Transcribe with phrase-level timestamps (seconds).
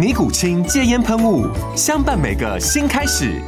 [0.00, 1.44] 尼古清戒烟喷雾，
[1.76, 3.38] 相伴每个新开始。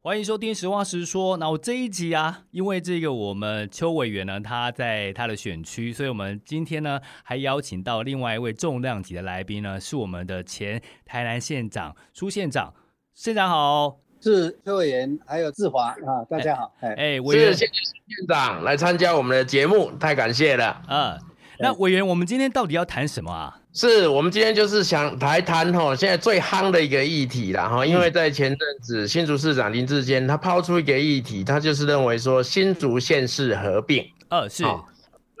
[0.00, 1.34] 欢迎收听《实话实说》。
[1.36, 12.72] 那我这一集啊，因为这个我们邱委员呢，他在他的选区，所以我们今天呢还邀请到另外一位重量级的来宾呢，是我们的前台南县长苏县长。
[13.12, 16.72] 县长好，是邱委员，还有志华啊，大家好。
[16.82, 20.80] 哎，哎委员，谢谢苏县长来参加我们的节目，太感谢了。
[20.86, 21.18] 嗯，
[21.58, 23.58] 那委员，我们今天到底要谈什么啊？
[23.74, 34.64] 是我们今天就是想来谈哈，现在最夯的一个议题啦哈，因为在前阵子新竹市长林志坚他抛出一个议题，他就是认为说新竹县市合并，呃是。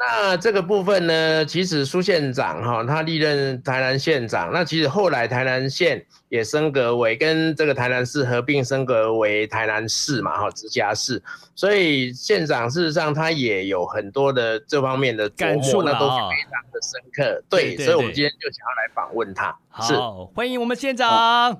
[0.04, 11.22] 那这个部分呢，其实苏县长哈，他历任台南县长，那其实后来台南县也升格为跟这个台南市合并，升格为台南市嘛哈，直辖市，
[11.54, 17.42] 所以县长事实上他也有很多的这方面的感触，那都是非常的深刻。
[17.48, 19.56] 对，对，对，对，所以我们今天就想要来访问他。
[19.68, 19.94] 好，是
[20.34, 21.56] 欢迎我们县长。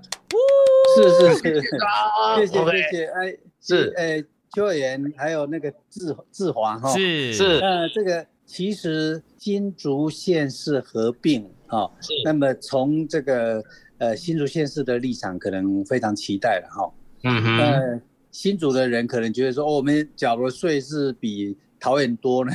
[0.97, 1.61] 是是是，
[2.39, 8.27] 谢谢谢谢，哎，是哎，邱委员还有那个志志华哈，是是，呃这个。
[8.53, 11.89] 其实新竹县市合并啊，
[12.23, 13.65] 那么从这个
[13.97, 16.93] 呃新竹县市的立场，可能非常期待了哈。
[17.23, 17.59] 嗯哼。
[17.59, 18.01] 呃，
[18.31, 22.53] 新竹的人可能觉得说，哦，我们缴的税是比桃园多呢。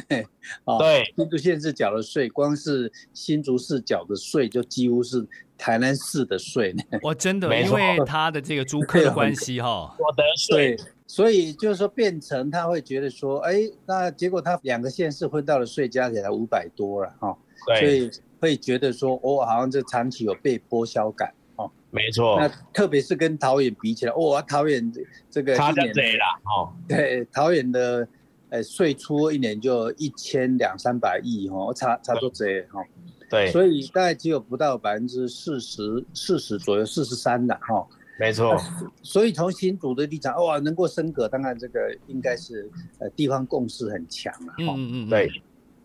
[0.66, 1.03] 哦， 对。
[1.16, 5.25] 新竹县市缴的税，光是新竹市缴的税就几乎是
[5.57, 6.83] 台南市的税呢。
[7.01, 9.95] 哇，真的，因为他的这个租客的关系哈。
[9.97, 10.77] 我的税。
[11.09, 22.38] 所以就是说，变成他会觉得说，哎，那结果他两个县市分到的税加起来五百多了哈，对，所以会觉得说，哦，好像这长期有被剥削感，哦，没错。
[22.38, 24.91] 那特别是跟桃园比起来，哇，桃园
[25.31, 28.06] 这个差得贼了，哦，对，桃园的
[28.50, 32.84] 呃税出一年就一千两三百亿，哈，差差多贼哈，
[33.29, 37.88] 对，所以大概只有不到百分之四十四十左右，四十三的哈。
[38.19, 42.67] 没错、啊，所以从新竹的立场，哇，能够升格，当然这个应该是
[42.97, 44.53] 呃地方共识很强了。
[44.57, 45.31] 嗯嗯嗯，对，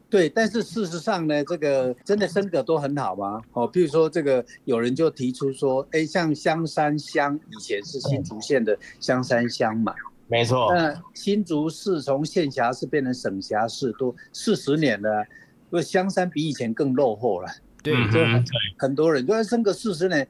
[0.09, 3.43] 对，但是事实上呢，这个真的升格都很好吗？
[3.53, 9.95] 哦，譬如说这个有人就提出说，哎，像香山乡以前是新竹县的香山乡嘛，
[10.27, 10.73] 没错。
[10.75, 15.23] 那新竹市从县辖市变成省辖市都四十年了，
[15.69, 17.49] 不过香山比以前更落后了。
[17.83, 18.45] 对，就很
[18.79, 20.27] 很多人就要升个四十年。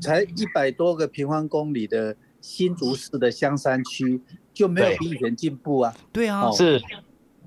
[0.00, 4.20] 才一百多个平方公里的新竹市的香山区
[4.52, 5.94] 就没有比以前进步啊？
[6.12, 6.80] 对啊，哦、是，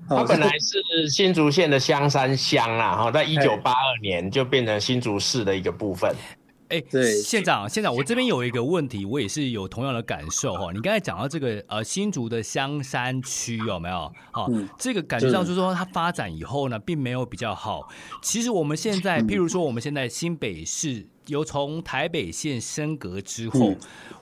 [0.08, 6.12] 它本来是新竹县的香山乡啊，哈，在一九八二年就变成新竹市的一个部分。
[6.68, 10.70] 哎，对，县长，县长，我这边有一个问题，我也是有同样的感受哈。
[10.72, 14.12] 你刚才讲到这个呃新竹的香山区有没有？
[14.32, 17.88] 好、嗯，这个感觉上就是说它发展以后呢，并没有比较好。
[18.20, 21.06] 其实我们现在，譬如说我们现在新北市。
[21.28, 23.78] 由从台北县升格之后，嗯、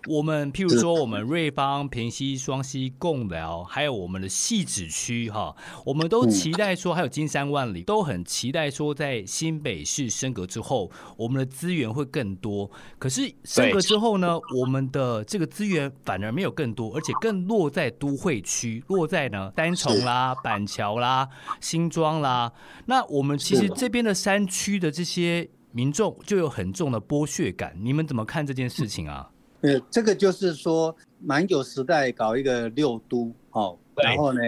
[0.08, 12.70] 我们譬如说我们瑞芳、平西、双溪、贡寮，还有我们的汐止区哈，我们都期待说，还有金山万里，都很期待说，在新北市升格之后，我们的资源会更多。
[12.98, 21.28] 可是升格之后呢，我们的这个资源反而没有更多，而且更落在都会区，落在呢单重啦、板桥啦、
[21.60, 22.52] 新庄啦。
[22.86, 25.48] 那我们其实这边的山区的这些。
[25.76, 29.30] 民众就有很重的剥削感，你们怎么看这件事情啊？
[29.60, 34.40] 呃，这个就是说，马英九时代搞一个六都，哦，然后呢，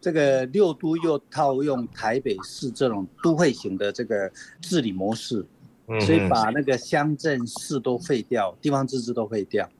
[0.00, 4.28] 这个六都又套用台北市这种都会型的这个
[4.60, 5.46] 治理模式，
[6.04, 9.70] 所以把那个乡镇市都废掉，地方自治都废掉。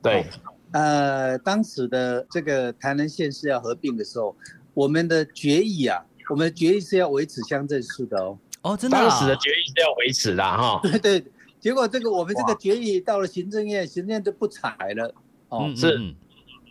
[0.00, 0.24] 对，
[0.70, 4.36] 呃，当时的这个台南县市要合并的时候，
[4.72, 6.00] 我们的决议啊，
[6.30, 8.38] 我们的决议是要维持乡镇市的哦。
[8.64, 10.80] 哦，真的、啊，当时的决议是要维持的哈。
[10.82, 11.24] 对对，
[11.60, 15.14] 结果这个我们这个决议到了行政院，行政院就不采了。
[15.50, 16.00] 哦，是，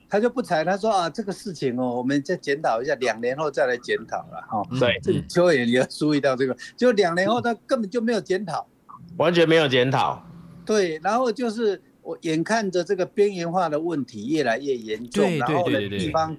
[0.10, 4.62] 他就不采，他说啊，这个事情哦，我们再检讨一下，两年后再来检讨了哈。
[4.80, 8.68] 对，这个秋野你要注意到这个，就两年后他根本就没有检讨，
[9.18, 10.22] 完全没有检讨。
[10.66, 16.36] 对，然后就是我眼看着这个边缘化的问题越来越严重，然后呢，地方，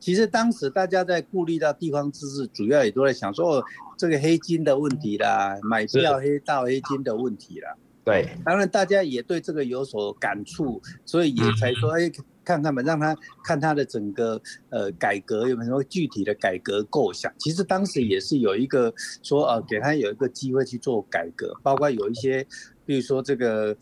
[0.00, 3.62] 其实当时大家在顾虑到地方自治，主要也都在想说
[3.96, 7.76] 这个黑金的问题啦，买票黑道黑金的问题啦。
[8.02, 12.10] 对，当然大家也对这个有所感触，所以也才说，哎，
[12.42, 13.14] 看看吧，让他
[13.44, 17.30] 看他的整个呃改革有没有什么具体的改革构想。
[17.38, 18.92] 其实当时也是有一个
[19.22, 22.44] 说，呃，给他有一个机会去做改革，包括有一些，
[22.86, 23.76] 比如说这个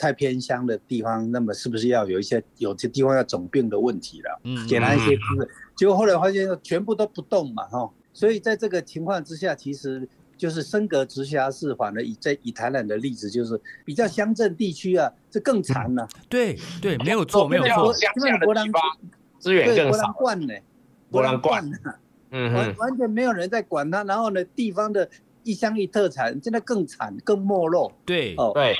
[0.00, 4.40] 太偏乡的地方，那么是不是要有一些有些地方要整病的问题了？
[4.44, 10.08] 嗯，给他一些机会，结果后来发现全部都不动嘛，哈，所以在这个情况之下，其实。
[10.40, 16.08] 就是升格直辖市，反而以在以台南的例子，就是比较乡镇地区啊，这更惨了。
[16.30, 17.92] 对对，没有错，没有错。
[18.16, 18.64] 因为国人
[19.38, 20.54] 资源更少，国人惯呢，
[21.10, 21.76] 国人惯呢，
[22.30, 24.02] 嗯，完完全没有人在管他。
[24.04, 25.06] 然后呢，地方的
[25.42, 27.92] 一乡一特产，现在更惨，更没落。
[28.06, 28.74] 对哦，对。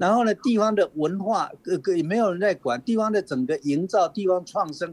[0.00, 4.90] 然后呢，地方的文化，呃，也没有人在管，地方的整个营造、地方创生，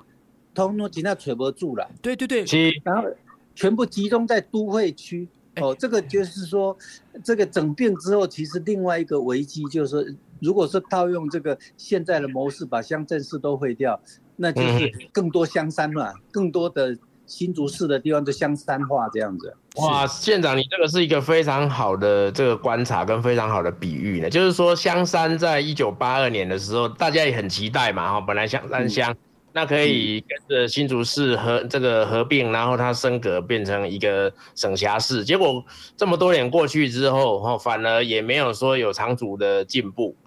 [0.53, 1.89] 通通现在揣不住了。
[2.01, 2.43] 对对对。
[2.83, 3.07] 然后
[3.55, 5.25] 全部集中在都会区。
[5.61, 6.77] 哦，这个就是说，
[7.23, 10.05] 这个整并之后，其实另外一个危机就是说，
[10.41, 13.97] 如果是套用这个现在的模式，把乡镇市都毁掉，
[14.35, 16.95] 那就是更多乡山嘛，更多的
[17.27, 19.55] 新竹市的地方就香山化这样子。
[19.75, 29.11] 哇，县长，你这个是一个非常好的这个观察跟非常好的比喻呢，就是说香山在一九八二年的时候，大家也很期待嘛，哈，本来香山乡。
[29.13, 29.17] 嗯
[29.53, 35.25] 那可以跟着新竹市合这个合并，然后它升格变成一个省辖市。
[35.25, 35.65] 结果
[35.95, 40.26] 这么多年过去之后，哈，反而也没有说有长足的进步，哈。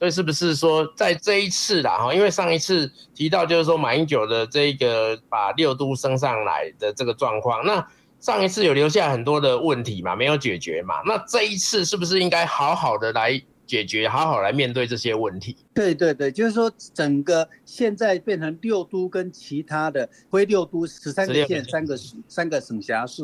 [0.00, 7.86] 所以是不是说在这一次啦，哈，因为上一次提到就是说马英九的这个把六都升上来的这个状况，那
[8.18, 10.94] 上一次有留下很多的问题嘛，没有解决嘛。
[11.06, 13.40] 那这一次是不是应该好好的来？
[13.66, 15.56] 解决，好好来面对这些问题。
[15.72, 21.96] 对对对，就是说，整个现在变成六都跟其他的非六都十三个县、三个
[22.26, 23.22] 三个省辖市，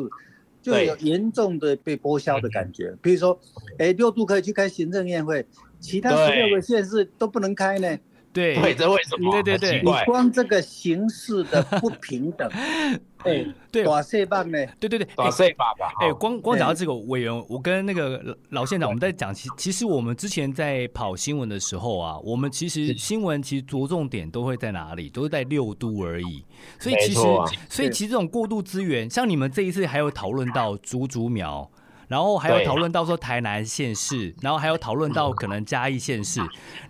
[0.61, 2.95] 就有严重的被剥削的感觉。
[3.01, 3.37] 比如说，
[3.77, 5.45] 哎，六都可以去开行政宴会，
[5.79, 7.97] 其他十六个县市都不能开呢？
[8.33, 9.31] 对，这为什么？
[9.31, 12.47] 对对对，你光这个形式的不平等。
[13.23, 14.63] 哎，对，大细棒呢？
[14.79, 15.91] 对对对，大细棒吧。
[15.99, 25.09] 哎，光光讲到这个委员，我跟那个老县长我们在讲，其其实我们之前在跑新闻的时候啊，我们其实新闻其实着重点都会在哪里？
[25.09, 26.45] 都是在六都而已。
[26.79, 27.21] 所以其实，
[27.69, 31.67] 所以其实这种过度资源，像你们这一次还有讨论到竹竹苗。
[32.07, 36.41] 然后还有讨论到说台南县市，然后还有讨论到可能嘉义县市，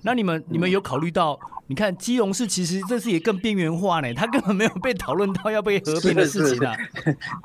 [0.02, 1.40] 那你们你们有考虑到？
[1.70, 6.74] 你看基隆市其实这次也更边缘化呢，它根本没有被讨论到要被合并的事情啊。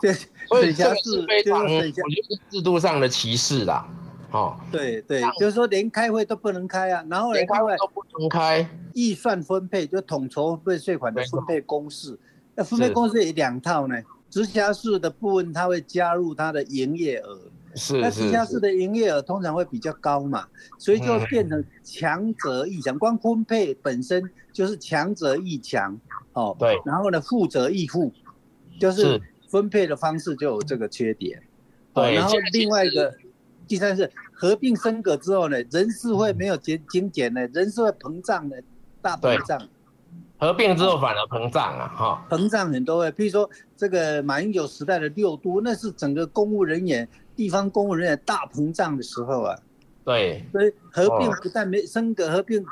[0.00, 0.12] 对，
[0.46, 3.84] 所以这是非常我觉得是制度上的歧视啦。
[4.30, 8.64] 哦，对对，就是说连开会都不能开啊，然后连开会都不能开，
[8.94, 12.16] 预算分配就统筹分税款的分配公式，
[12.54, 13.96] 那分配公式也两套呢。
[14.30, 17.40] 直辖市的部分，它会加入它的营业额。
[17.74, 20.46] 是，那直辖市的营业额通常会比较高嘛，
[20.78, 24.22] 所以就变成强者易强，光分配本身
[24.52, 25.98] 就是强者易强
[26.34, 26.54] 哦。
[26.58, 28.12] 对，然后呢，富者易富，
[28.78, 31.42] 就是分配的方式就有这个缺点。
[31.94, 33.14] 对，然后另外一个，
[33.66, 38.62] 第三是合并升格之后呢，人事会没有减精简呢，人事会膨胀的，
[39.00, 39.68] 大膨胀。
[40.38, 43.06] 合并之后反而膨胀啊，哈，膨胀很多。
[43.12, 47.08] 譬如说这个马英九时代的六都，那是整个公务人员。
[47.36, 49.58] 地方公务人员大膨胀的时候啊，
[50.04, 52.64] 对，所以合并不但没升格，合并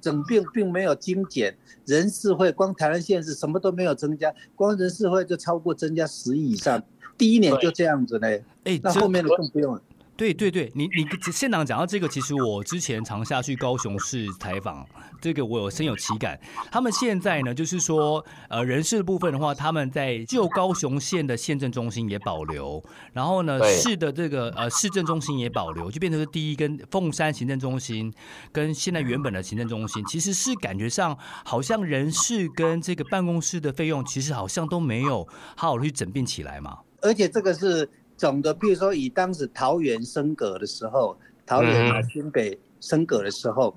[0.00, 1.56] 整并并没有精简，
[1.86, 6.82] 人事会光台湾县是什么都没有增加，光人事会就超过增加十亿以上，
[7.16, 9.82] 第一年就这样子嘞，哎，那后面的更不用了。
[10.18, 14.84] 对对对，你你县长讲到这个，其实我之前常下去高雄市采访，
[15.20, 16.36] 这个我有深有其感。
[16.72, 22.82] 他们现在呢，就是说，呃，人事的部分的话，他们在旧高雄县的县政中心也保留，
[23.12, 28.12] 然后呢，市的这个呃市政中心也保留，就变成是第一跟凤山行政中心
[28.50, 36.76] 跟现在原本的行政中心，其实是感觉上好像人事跟这个办公室的费用，其实好像都没有好好的去整并起来嘛。
[37.02, 37.88] 而且这个是。
[38.18, 43.72] 总的，比如说以当时桃园升格的时候，桃园啊新北升格的时候，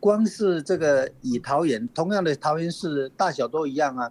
[0.00, 4.10] 光是这个以桃园同样的桃园市大小都一样啊，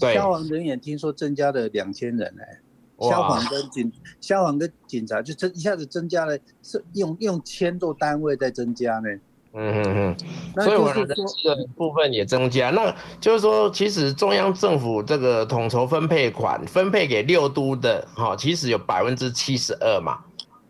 [0.00, 2.60] 消防人员听说增加了两千人哎，
[3.08, 9.08] 消防跟警消防跟警察就增一下子增加了是用用千做单位在增加呢，
[9.54, 10.16] 嗯嗯
[10.56, 12.70] 嗯，所以我们的这个部分也增加。
[12.70, 20.20] 那就是说，其实中央政府这个统筹分配款分配给六都的哈，其实有百分之七十二嘛，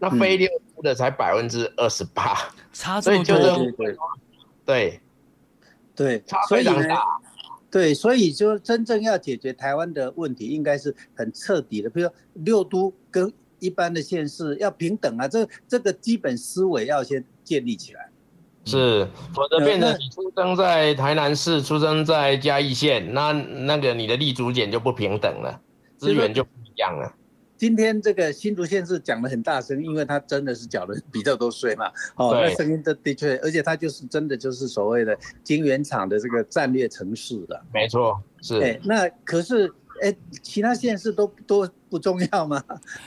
[0.01, 2.37] 那非六都的才百分之二十八，
[2.73, 3.37] 差这么多。
[4.65, 5.01] 对
[5.95, 7.05] 对，差非常大。
[7.71, 11.89] 对，所以就真正要解决台湾的问题，应该是很彻底的。
[11.89, 18.09] 比如说六都跟一般的县市要平等啊，这这个基本思维要先建立起来。
[18.65, 25.61] 是，否则变成你出生在台南市，出生在嘉义县，那那个你的立足点就不平等了，
[25.97, 27.13] 资源就不一样了。
[27.57, 31.87] 今天这个新竹县是讲的很大声，因为他真的是缴的比较多税嘛。
[32.17, 37.63] 哦，那声音的的确，而且他就是真的就是所谓的晶圆厂的这个战略城市的。
[37.73, 38.59] 没错，是。
[38.61, 42.61] 哎，那可是哎，其他县市都都不重要吗？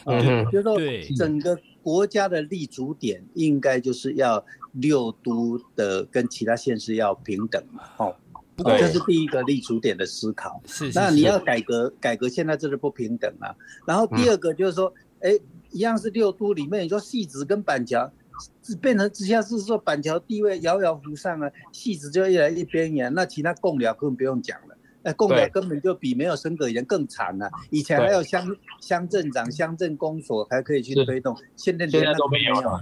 [0.06, 0.78] 嗯，就是说
[1.18, 4.42] 整个国家的立足点应该就是要
[4.76, 7.84] 六都的跟其他县市要平等嘛。
[7.98, 8.16] 哦。
[8.58, 10.90] 不过这是第一个立足点的思考，是。
[10.96, 13.54] 那你要改革，改革现在这是不平等啊。
[13.86, 15.40] 然后第二个就是说，哎、嗯，
[15.72, 18.10] 一样是六都里面，你说戏子跟板桥，
[18.80, 23.14] 变成直辖市说板桥地位遥遥浮上啊，戏子就越来越边缘。
[23.14, 27.52] 那其他贡寮根本不用讲了，哎，贡寮根本就比没有升格以前更惨了、啊。
[27.72, 32.82] 以前还有乡乡镇长、乡镇公所还可以去推动，现在连那都没有了。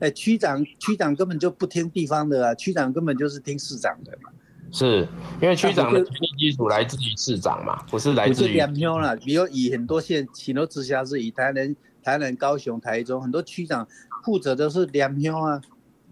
[0.00, 4.30] 哎，区长区长根本就不听地方的啊，区长根本就是听市长的嘛。
[4.72, 5.06] 是
[5.42, 8.54] 因为区长的权力基础来自于市长嘛，不是来自于。
[8.54, 13.86] 两票了，比如以很多县，许多直辖市，以台南、台南、高雄、台中，很多区长
[14.24, 15.60] 负责的是两票啊。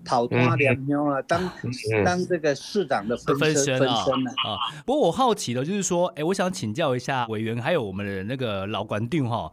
[0.05, 1.51] 讨多两妞啊，当
[2.05, 3.95] 当这个市长的分身分身啊，
[4.45, 4.59] 啊。
[4.87, 9.53] 不过我好奇的，就是说，哎，我想请教一下委员，还有我们的那个老管定哈，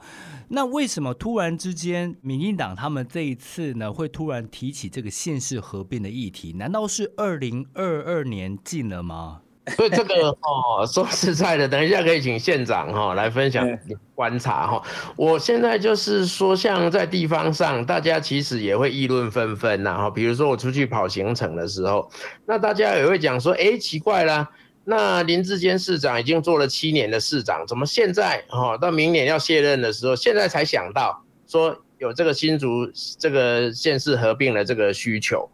[0.49, 6.53] 那为什么突然之间，民进党他们这一次呢，会突然提起这个县市合并的议题？
[6.53, 9.41] 难道是二零二二年进了吗？
[9.75, 13.67] 所以这个哦，说实在的，等一下可以请县长哈来分享
[14.13, 14.83] 观察哈。
[15.15, 20.09] 我现在就是说，像在地方上，大家其实也会议论纷纷呐哈。
[20.09, 22.07] 比如说我出去跑行程的时候，
[22.45, 24.47] 那大家也会讲说，哎，奇怪啦，
[24.83, 35.49] 那林志坚市长已经做了七年的市长，怎么现在哈到明年要卸任的时候，现在才想到说有这个新竹这个县市合并的这个需求？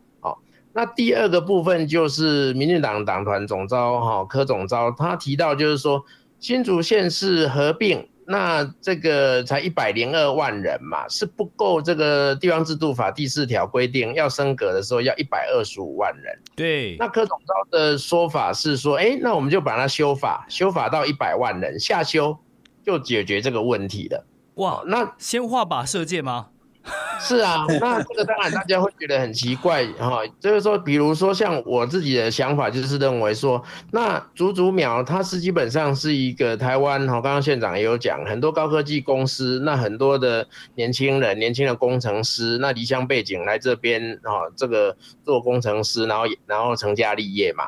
[0.74, 6.04] 那第二个部分就是民进党党团总召哈柯总召，他提到就是说
[6.40, 16.40] 新竹县市合并，那这个才一百零二万人嘛，是不够这个地方制度法第四条规定要升格的时候要一百二十五万人。
[16.56, 22.38] 对，那柯总召的说法是说，哎，那我们就把它修法，修法到一百万人，下修
[22.86, 24.26] 就解决这个问题了。
[24.56, 26.48] 哇，那先画靶射箭吗？
[27.22, 47.66] 是啊，那这个当然大家会觉得很奇怪哈，就是说，比如说像我自己的想法，就是认为说，那竹竹苗它是基本上是一个台湾哈，刚刚县长也有讲，很多高科技公司，那很多的年轻人、年轻的工程师，那离乡背景来这边哈，这个做工程师，然后然后成家立业嘛。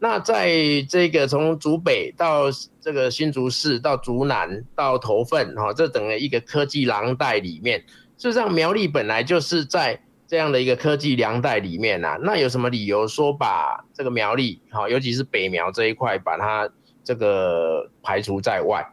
[0.00, 0.50] 那在
[0.88, 2.46] 这个从竹北到
[2.80, 7.84] 这个新竹市到竹南到头份哈，这等于一个科技廊带里面。
[8.18, 16.68] 事实上，苗栗本来就是在这样的一个科技粮袋里面啊，那有什么理由说把这个苗栗，好，尤其是北苗这一块，把它
[17.04, 18.84] 这个排除在外？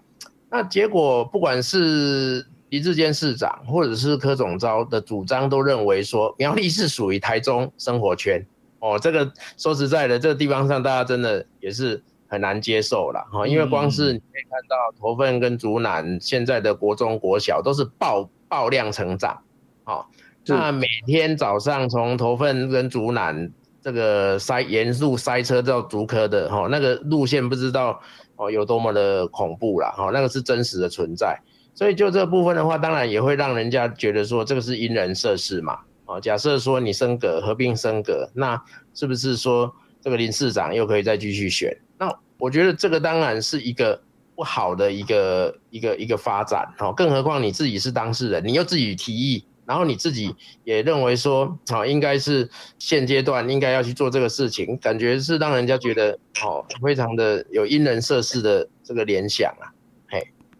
[0.49, 8.45] 那结果，不管是李志坚市长，或者是柯总召的主张，都认为说苗栗是属于台中生活圈。
[8.79, 18.29] 哦，这个说实在的，这个地方上大家真的也是很难接受了哈，因为光是你可以看到头份跟竹南现在的国中国小都是爆。
[18.53, 19.35] 爆量成长，
[19.83, 20.05] 好、哦，
[20.45, 27.99] 那每天早上从头份跟竹南这个塞沿路塞车到竹科的哈、哦，那个路线不知道
[28.35, 31.35] 哦有多么的恐怖啦哈、哦，那个是真实的存在，
[31.73, 38.61] 所以就这部分的话，当然也会让人家觉得说这个是因人设事嘛，哦，假设说你升格合并升格，那
[38.93, 41.75] 是不是说这个林市长又可以再继续选？
[41.97, 42.07] 那
[42.37, 43.99] 我觉得这个当然是一个。
[44.43, 52.47] 好的一个一个一个发展，哦，更何况你自己是当事人，你又自己提议，然后你自己也认为说，哦，应该是
[52.77, 56.11] 现阶段应该要去做这个事情，感觉是让人家觉得，
[56.43, 59.72] 哦，非常的有因人设事的这个联想啊。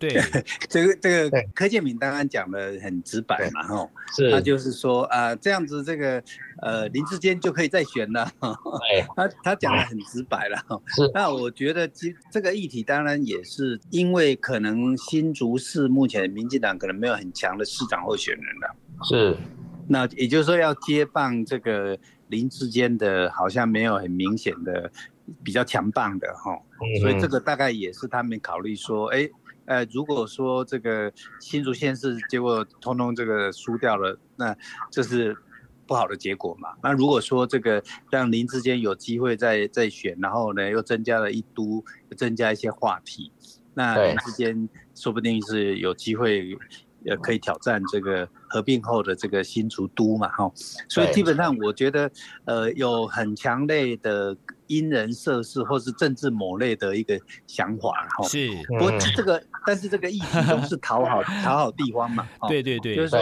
[0.10, 6.24] 对， 这个这个柯建铭刚刚讲的很直白嘛，吼，是，他就是说啊、呃，这样子这个
[6.62, 8.30] 呃林志坚就可以再选了，
[9.16, 10.58] 他他讲的很直白了，
[10.88, 11.10] 是。
[11.14, 19.38] 那我觉得其这个议题当然也是因为可能新竹市目前民进党可能没有很强的市长候选人了，是。
[19.88, 21.98] 那也就是说要接棒这个。
[22.30, 24.90] 林志坚的好像没有很明显的
[25.44, 26.60] 比较强棒的哈，
[27.00, 29.30] 所以这个大概也是他们考虑说，哎，
[29.66, 34.56] 呃，如果说这个新竹县市结果通通这个输掉了，那
[34.92, 35.36] 这是
[35.88, 36.70] 不好的结果嘛。
[36.82, 41.84] 那如果说这个让林之间有机会再再选，然后呢又增加了一都，
[42.18, 43.32] 增加一些话题，
[43.74, 46.58] 那林之间说不定是有机会。
[47.06, 50.52] 呃，可以挑战这个合并后的这个新竹都嘛，哈，
[50.88, 52.10] 所以基本上我觉得，
[52.46, 54.36] 呃，有很强烈的
[54.68, 58.50] 因人设事或是政治某类的一个想法，哈，是。
[58.68, 63.20] 不过这个，但是这个议题总是讨好 讨好地方嘛， 对对对，就是说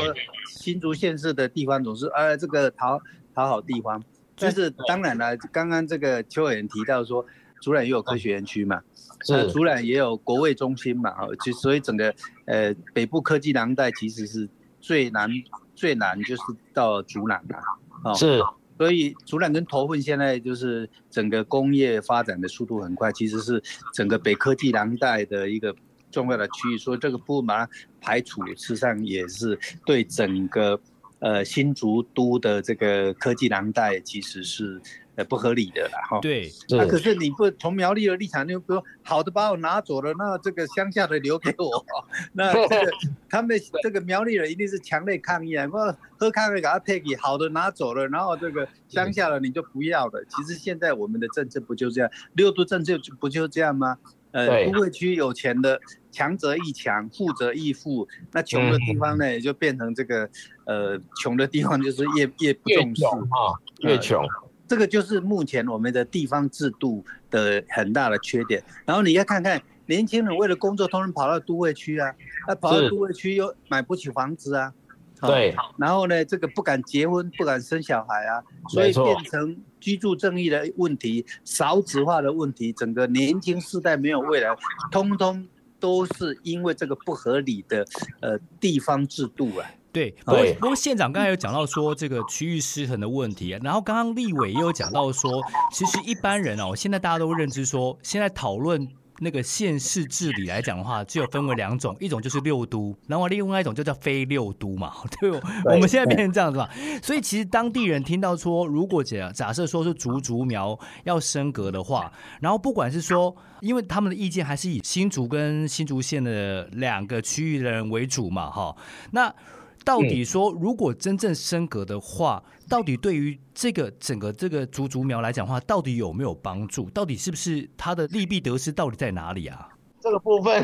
[0.50, 3.00] 新竹县市的地方总是，呃，这个讨
[3.34, 4.04] 讨好地方，
[4.36, 7.26] 但是当然了，刚刚这个邱委员提到说。
[7.62, 8.82] 竹南也有科学园区嘛，
[9.24, 12.13] 是竹南也有国卫中心嘛，哦，就所以整个
[12.46, 14.50] 呃北部科技廊带其实是
[14.80, 15.30] 最难
[15.75, 16.41] 最难就是
[16.74, 17.62] 到竹南啊，
[18.03, 18.41] 哦，是，
[18.80, 23.62] 所以竹南跟头份现在就是整个工业发展的速度很快，其实是
[23.94, 25.74] 整个北科技廊带的一个
[26.10, 27.70] 重要的区域，所以这个部门
[28.01, 30.82] 排除，事实上也是对整个
[31.20, 34.82] 呃新竹都的这个科技廊带其实是。
[35.15, 36.20] 呃，不合理的啦，哈。
[36.22, 41.86] 对，那可是你不从苗栗的立场，就比如好的把我拿走了，那这个乡下的留给我，
[42.32, 42.91] 那这个
[43.30, 45.68] 他们这个苗栗人一定是强烈抗议啊！
[45.72, 50.24] 我喝咖啡给他 take，好的拿走了，然后这个乡下的你就不要了。
[50.30, 53.98] 其实现在我们的政策不就这样，六都政策不就这样吗？
[54.32, 55.77] 呃，都会区有钱的
[56.10, 60.30] 强则易强，富则易富，那穷的地方呢，也就变成这个
[60.63, 64.25] 呃穷的地方就是越越不重视啊，越穷。
[64.72, 68.63] 这个就是目前我们的地方制度的很大的缺点。
[68.86, 72.10] 然后你要看看年轻人为了工作，通常跑到都会区啊，
[72.48, 74.74] 那跑到都会区又买不起房子啊，
[75.20, 75.54] 对。
[75.78, 84.56] 然后呢，这个不敢结婚，不敢生小孩啊，所以变成居住正义的问题、少子化的问题，整个年轻世代没有未来，
[84.90, 85.46] 通通
[85.82, 87.86] 都是因为这个不合理的
[88.22, 89.70] 呃地方制度啊。
[89.92, 98.88] 对，不过不过县长刚才有讲到说这个区域失衡的问题，然后刚刚立委也有讲到说，其实一般人哦，现在大家都认知说，现在讨论
[99.20, 105.30] 那个县市治理来讲的话，只有分为两种，一种就是六都，然后另外一种就叫非六都嘛， 对，
[105.66, 106.70] 我们现在变成这样子嘛，
[107.04, 118.74] 所以其实当地人听到说，如果假假设说是竹竹苗要升格的话，然后不管是说，因为他们的意见还是以新竹跟新竹县的两个区域的人为主嘛，哈，
[119.12, 119.36] 那。
[119.83, 126.89] 到底说，如果真正升格的话，嗯、到底对于这个整个这个竹竹苗来讲的话，到底有没有帮助？
[126.91, 129.70] 到底是不是它的利弊得失到底在哪里啊？
[130.00, 130.63] 这个部分，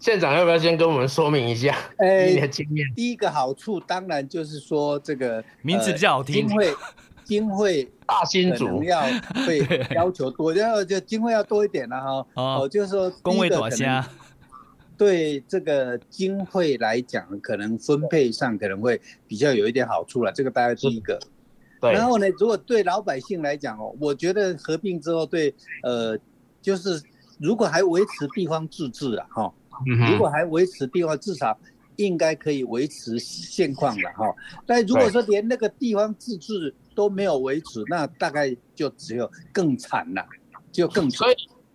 [0.00, 1.76] 县长要不要先跟我们说明一下？
[1.98, 2.86] 哎，你的经验。
[2.94, 6.74] 第一个好处当然就是说，这个名字比较好听， 经费
[7.24, 9.02] 经费大新竹要
[9.46, 9.58] 会
[9.94, 12.26] 要求多，然后就经费要多一点了哈。
[12.34, 14.02] 哦，就是说工位多些。
[14.98, 20.32] 对这个经费来讲，可能分配上可能会比较有一点好处了。
[20.32, 21.18] 这个大概第一个。
[21.80, 21.92] 对。
[21.92, 26.18] 然后呢，如果对老百姓来讲哦，我觉得合并之后对，呃，
[26.60, 27.00] 就是
[27.38, 29.54] 如果还维持地方自治啊，哈，
[30.10, 31.56] 如果还维持地方，至少
[31.94, 34.34] 应该可以维持现况了哈。
[34.66, 40.26] 但如果说连那个地方自治都没有维持，那大概就只有更惨了，
[40.72, 41.28] 就更惨。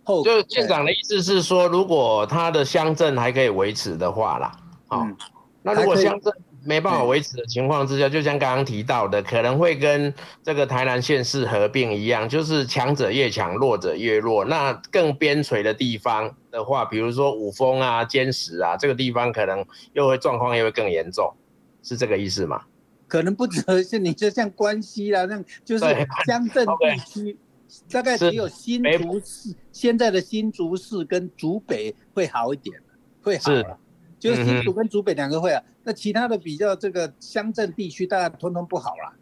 [0.05, 4.51] 就县长的意思是说，如果他的乡镇还可以维持的话啦，
[4.87, 5.15] 好、嗯，
[5.61, 6.33] 那如果乡镇
[6.65, 10.13] 没办法维持的情况之下，就像刚刚提到的，可能会跟
[10.43, 14.43] 这个台南县市合并一样，就是强者越强，弱者越弱。
[14.45, 21.33] 那更边陲的地方的话，比如说五峰啊、尖石啊，这个地方可能又会状况又会更严重，
[21.81, 22.61] 是这个意思吗？
[23.07, 25.85] 可能不只 是你就像关西啦，那就是
[26.25, 27.37] 乡镇地区。
[27.91, 32.79] 大概只有新竹市现在的新竹市跟竹北会好一点，
[33.21, 33.77] 会好了，
[34.19, 39.13] 就是新竹跟竹北两个会啊，那其他的比较这个乡镇地区，大家通通不好了，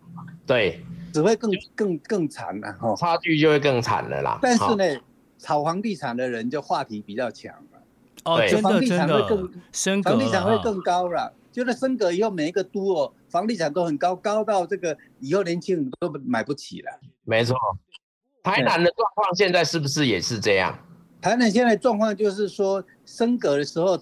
[0.46, 0.84] 对，
[1.14, 4.40] 只会更更更惨了哈，差距就会更惨了啦。
[4.42, 5.02] 但是呢，
[5.38, 7.82] 炒房地产的人就话题比较强了，
[8.26, 9.28] 哦，真的真的，
[10.04, 17.56] 房地产会更高了，就是升格以后每一个都哦，房地产都很高，高到这个以后年轻人都买不起了，没错。
[18.43, 20.77] 台南的状况现在是不是也是这样？
[21.21, 23.99] 台南现在状况就是说升格的时候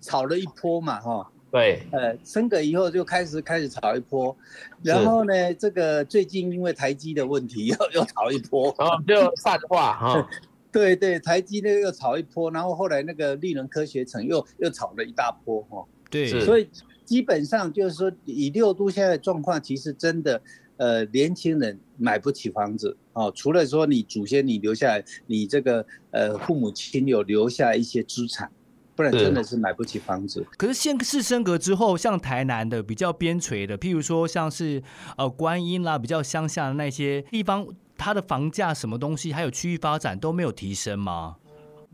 [0.00, 1.30] 炒了一波嘛，哈。
[1.50, 1.82] 对。
[1.90, 4.36] 呃，升格以后就开始开始炒一波，
[4.82, 10.28] 然后呢，这个最近因为台积的问题 又又炒一波，然后就散化哈。
[10.70, 15.84] 对对，台积那个又炒一波，然后后来那个利能科学城又又炒了一大波哈。
[16.08, 16.28] 对。
[16.44, 16.70] 所以
[17.04, 20.40] 基本上就是说，以六都现在的状况，其实真的，
[20.76, 23.32] 呃，年轻人买不起房子哦。
[23.34, 28.50] 除了说你祖先你留下来，你这个呃父母亲有留下一些资产，
[28.96, 30.46] 不然真的是买不起房子。
[30.56, 34.82] 可是现市升格之后，像台南的比较边陲的，譬如说像是
[35.16, 41.36] 呃观音啦，比较乡下的那些地方，它的房价什么东西，还有区域发展都没有提升吗？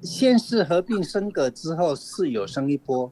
[0.02, 3.10] 县市合并升格之后是有升一波，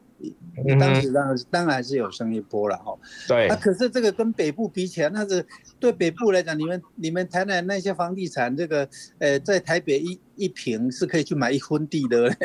[0.78, 2.96] 当时当然当然是有升一波了哈。
[3.26, 3.48] 对。
[3.48, 5.44] 啊，可是这个跟北部比起来，那是
[5.80, 12.36] 对北部来讲，你们你们台南那些房地产，这个呃，在台北一一平是可以去买一分地的嘞。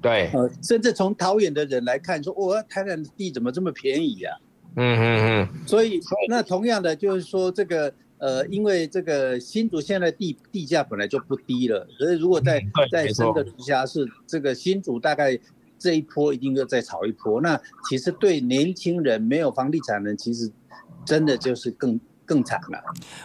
[0.00, 0.30] 对。
[0.34, 4.30] 呃， 甚至从桃园的人来看，说，哇，台南的地怎么这么便宜呀？
[4.76, 5.02] 嗯嗯
[5.50, 5.66] 嗯。
[5.66, 7.92] 所以，那同样的就是说这个。
[8.22, 15.36] 呃，因为这个新竹现在地地价本来就不低了，所以如果在在升的直辖市这个新竹大概
[15.76, 17.40] 这一波一定要再炒一波。
[17.40, 20.48] 那其实对年轻人没有房地产人，其实
[21.04, 22.80] 真的就是更更惨了。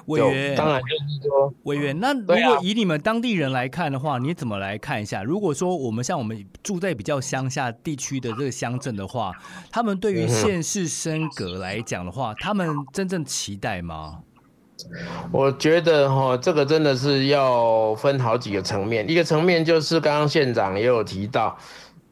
[0.08, 5.24] 委员，当然就是说，委员，那如果以你们当地人来看的话，你怎么来看一下？
[5.24, 9.32] 如果说我们像我们住在比较乡下地区的这个乡镇的话，
[9.70, 14.24] 他们对于县市升格来讲的话，他们真正期待吗？
[15.32, 19.10] 我觉得哈，这个真的是要分好几个层面。
[19.10, 21.58] 一个层面就是刚刚县长也有提到，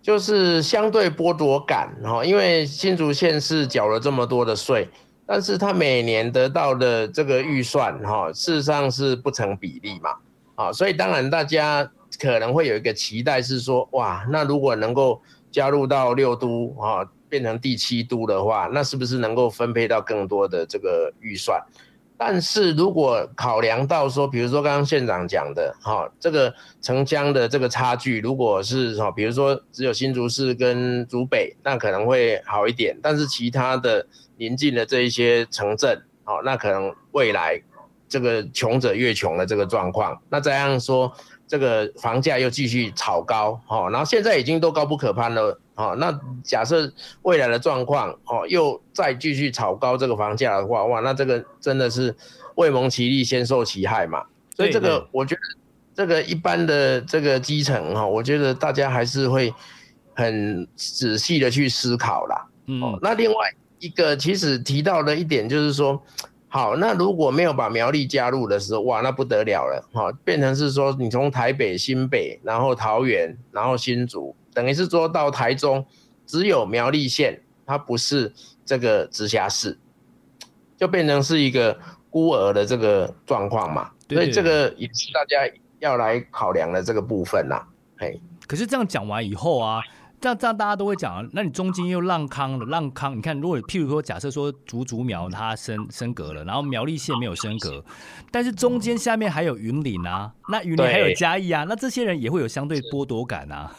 [0.02, 4.90] 就是相对剥夺感哈，因为新竹县是缴了这么多的税，
[5.26, 10.10] 但是他每年得到的这个预算哈，事实上是不成比例嘛，
[10.56, 21.62] 啊，所以当然大家可能会有一个期待是说，哇，那如果能够加入到六都啊，变成第七都的话，那是不是能够分配到更多的这个预算？
[22.18, 32.98] 但是如果考量到说，比如说刚刚县长讲的，哈，这个城乡的这个差距，如果是哈，比如说只有新竹市跟竹北，那可能会好一点。
[33.02, 34.06] 但是其他的
[34.38, 37.62] 邻近的这一些城镇，哦，那可能未来
[38.08, 41.12] 这个穷者越穷的这个状况，那这样说，
[41.48, 45.60] 这个房价又继续炒高，哈，然后现在已经都高不可攀了。
[45.76, 46.90] 哦，那假设
[47.24, 52.16] 未来的状况，哦，又再继续炒高这个房价的话，哇，那这个真的是
[52.56, 54.24] 未蒙其利先受其害嘛。
[54.56, 55.42] 所以这个我觉得，
[55.94, 59.54] 这个一般的这个基层哈，我觉得大家还是会
[60.14, 62.48] 很仔细的去思考啦。
[62.68, 63.36] 嗯，那另外
[63.80, 66.02] 一个其实提到的一点就是说，
[66.56, 74.34] 好，那如果没有把苗栗加入的时候，哇，那不得了了，哈，变成是说你从台北、新北，然后桃园，然后新竹。
[74.54, 75.86] 等于是说到台中，
[76.26, 79.78] 只有苗栗县，它不是这个直辖市，
[80.78, 81.78] 就变成是一个
[82.10, 83.92] 孤儿的这个状况嘛。
[84.08, 87.62] 所以这个也是大家要来考量的这个部分呐。
[87.98, 89.82] 嘿，可是这样讲完以后啊，
[90.22, 97.84] 这样这样大家都会讲，那你中间又让康了，让康，你看，如果譬如说假设说竹竹苗它升升格了，然后苗栗县没有升格，
[98.32, 103.72] 但是中间下面还有云林啊，那云林还有嘉义啊，那这些人也会有相对剥夺感啊。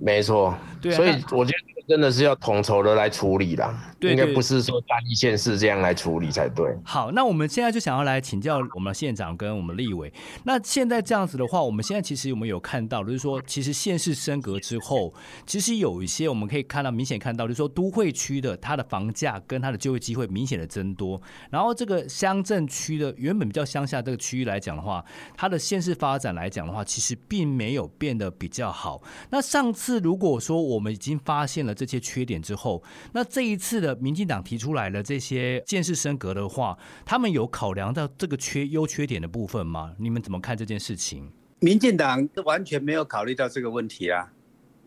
[0.00, 3.74] 没错，对啊，所以我觉得真的是要统筹的来处理啦。
[4.00, 6.76] 应该不是说单一县市这样来处理才对。
[6.84, 10.12] 好，那我们现在就想要来请教我们县长跟我们立委。
[10.44, 15.14] 那现在这样子的话，我们现在其实有没有看到，就是说，其实县市升格之后，
[15.46, 21.18] 其实有一些我们可以看到，明显看到，就是说，都会区的它的房价跟它的就业机会明显的增多。
[21.50, 25.02] 然后这个乡镇区的原本比较乡下这个区域来讲的话，
[25.34, 29.00] 它的县市发展来讲的话，其实并没有变得比较好。
[29.30, 32.80] 那上次如果说我们已经发现了这些缺点之后，
[33.12, 33.94] 那这一次的。
[34.04, 39.94] 民进党提出来的这些县市升格的话，他们有考量到这个缺优缺点的部分吗？
[39.98, 41.32] 你们怎么看这件事情？
[41.60, 44.30] 民进党完全没有考虑到这个问题啊！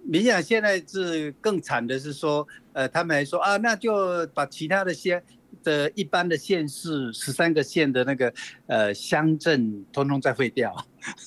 [0.04, 5.24] 民进党现在是更惨的是说，呃，他们还说啊，那就把其他的县
[5.64, 8.32] 的一般的县市十三个县的那个
[8.68, 10.76] 呃乡镇通通再废掉，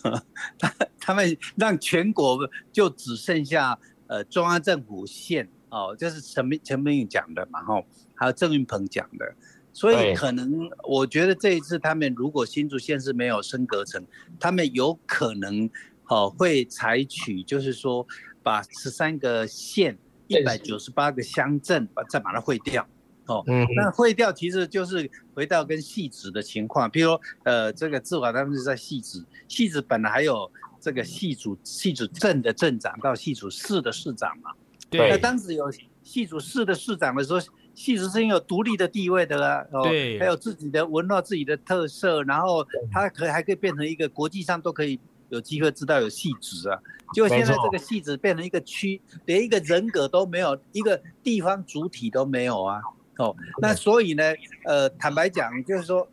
[0.59, 2.39] 他他们让全国
[2.71, 3.77] 就只剩下
[4.11, 5.49] 呃中央政府县。
[5.73, 9.35] 哦，这是陈明陈明宇讲的嘛，吼，还有郑运鹏讲的，
[9.73, 14.05] 所以可能我觉得这一次他们如果新竹县是没有升格成，
[14.41, 15.71] 他们有可能
[16.09, 18.05] 哦会采取就是说
[18.43, 19.97] 把十三个县
[20.27, 22.85] 一百九十八个乡镇把再把它会掉，
[23.27, 23.45] 哦，
[23.77, 34.53] 那会掉其实就是回到跟戏子的情况，比如说呃这个志华他们是在戏子，戏子本来还有这个系主系主镇的镇长到系主市的市长嘛。
[34.89, 35.71] 对，那当时有
[36.03, 37.39] 系主市的市长的时候，
[37.77, 39.85] 汐止是有独立的地位的啊，哦，
[40.19, 46.79] 还有自己的文化、自己的特色，然后它可还可以变成一个国际上都可以有机会知道有汐止啊。
[47.13, 52.81] 结果现在这个戏子变成一个区，连一个人格都没有，一个地方主体都没有啊。
[53.19, 54.25] 哦，那所以呢，
[54.65, 56.09] 呃，坦白讲，就是说，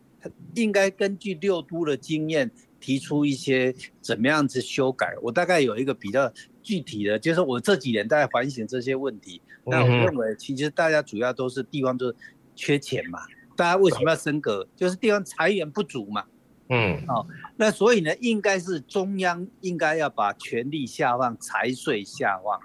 [0.55, 2.51] 应该根据六都的经验，
[2.87, 5.13] 提出一些怎么样子修改。
[5.21, 6.31] 我大概有一个比较
[6.63, 9.41] 具体的，就是我这几年在反省这些问题。
[9.65, 12.15] 那我认为，其实大家主要都是地方就是
[12.55, 13.19] 缺钱嘛，
[13.57, 14.65] 大家为什么要升格？
[14.73, 16.23] 就是地方财源不足嘛。
[16.69, 22.57] 嗯，哦，那所以呢，应该是中央应该要把权力下放，财税下放。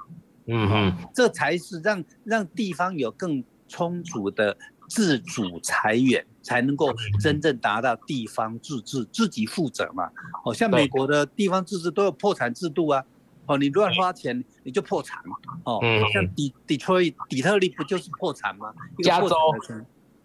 [0.46, 3.42] 嗯嗯，这才是让让地方有更。
[3.68, 4.54] 充足的
[4.86, 10.10] 自主财源，才能够真正达到地方自治，自己负责嘛。
[10.44, 13.04] 哦，像美国的地方自治都有破产制度啊。
[13.46, 15.36] 哦，你乱花钱你就破产嘛。
[15.64, 15.80] 哦，
[16.12, 18.72] 像底底特律底特律不就是破产吗？
[19.02, 19.34] 加州，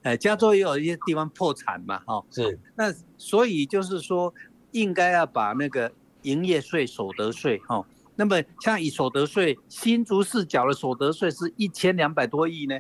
[0.04, 2.02] 哎，加州也有一些地方破产嘛。
[2.06, 2.60] 哦，是。
[2.76, 4.34] 那所以就是说，
[4.72, 7.84] 应该要把那个营业税、所得税，哦，
[8.16, 12.78] 那么像以所得税，新竹市缴的所得税是一千两百多亿呢。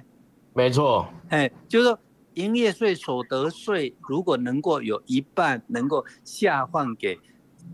[0.53, 1.99] 没错，哎，就是说，
[2.37, 7.19] 营业税、所得税如果能够有一半能够下放给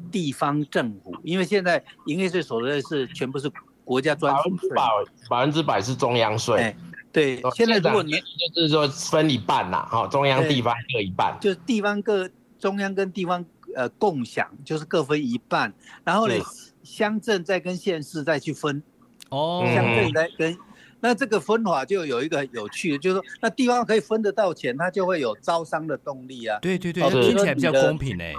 [0.09, 3.51] 地方政府，因为现在营业税、所得税是全部是
[3.83, 4.83] 国家专属税，百
[5.29, 6.61] 百分之百是中央税。
[6.61, 6.75] 哎，
[7.11, 8.13] 对，现在如果你
[8.55, 13.45] 就是说分一半呐，哈，中央地方各一半，就是地方各中央跟地方
[13.75, 15.73] 呃共享，就是各分一半，
[16.05, 16.35] 然后呢，
[16.83, 18.81] 乡镇再跟县市再去分，
[19.27, 20.57] 哦，乡镇再跟。
[21.03, 26.57] 那这个分法就有一个有趣的，就是说，那地方可以分得到钱，它就会有招商的动力啊。
[26.61, 28.33] 对对对，听起来比较公平哎。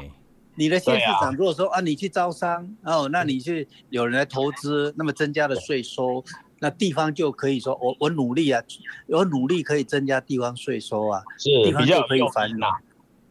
[0.55, 6.25] 你的县市长如果说啊，你去招商，哦，那你去有人来投资，那么增加了税收，
[6.59, 8.63] 那地方就可以说，我我努力啊，
[9.09, 12.61] 我努力可以增加地方税收啊，是地方就可以繁荣。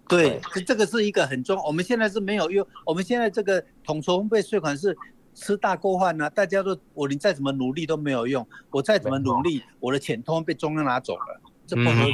[0.07, 4.95] 对，这这个是一个很重要，我们现在是没有用，我们现在这个统筹分配税款是。
[5.33, 6.29] 吃大锅饭呢？
[6.29, 12.13] 大家都我你再怎么努力都没有用，我再怎么努力，我的钱通通被中央拿走了，这不合理。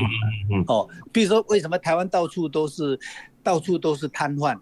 [0.68, 3.00] 哦，比如说为什么台湾到处都是，
[3.44, 4.58] 到处都是瘫痪，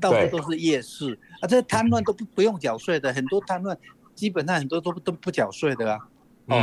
[0.00, 1.46] 到处都是夜市啊？
[1.46, 3.76] 这瘫痪都不不用缴税的，很多瘫痪
[4.14, 5.98] 基本上很多都都不缴税的啊。
[6.46, 6.56] 哦，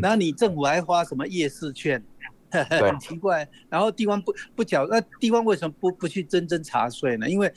[0.00, 2.02] 然后你政府还发什么夜市券？
[2.70, 3.46] 很奇怪。
[3.68, 7.28] 然后地方不不缴，那地方为什么不不去真正查税呢？
[7.28, 7.52] 因为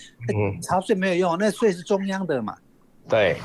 [0.64, 2.58] 查税没有用，那税是中央的嘛。
[3.10, 3.38] 对，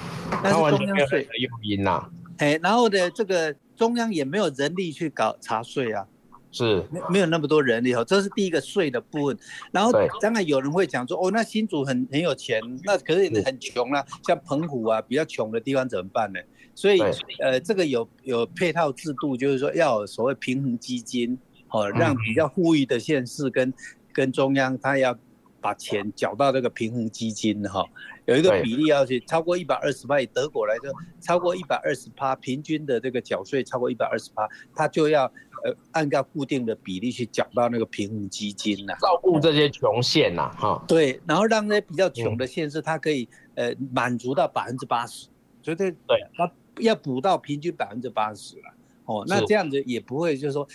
[0.42, 1.24] 但是中央税。
[1.24, 2.06] 的诱因呐，
[2.38, 6.06] 哎，然后呢，这个中央也没有人力去搞查税啊，
[6.52, 9.38] 是，没没有那么多人力哦，这是第一个税的部分。
[9.72, 16.38] 然后当然有人会讲说，哦，那新竹很很有钱，那可是很穷啊，像澎湖啊比较穷的地方怎么办呢？
[16.74, 17.00] 所以
[17.40, 21.38] 呃，这个有有配套制度，就是说要有所谓平衡基金，
[21.70, 23.72] 哦，让比较富裕的县市跟
[24.12, 25.16] 跟中央他要
[25.60, 27.84] 把钱缴到这个平衡基金哈。
[28.26, 35.24] 有一个比例要去超过一百二十趴，以德国来说，超过一百二十趴，平均的这个缴税超过一百二十趴，他就要
[35.62, 40.82] 呃按照固定的比例去缴到那个平衡基金呐，照顾这些穷县呐，哈。
[40.88, 45.28] 对，然后让那些比较穷的县市，它可以呃满足到百分之八十，
[45.62, 48.74] 绝对，对，它要补到平均百分之八十了。
[49.04, 50.66] 哦，那这样子也不会就是说，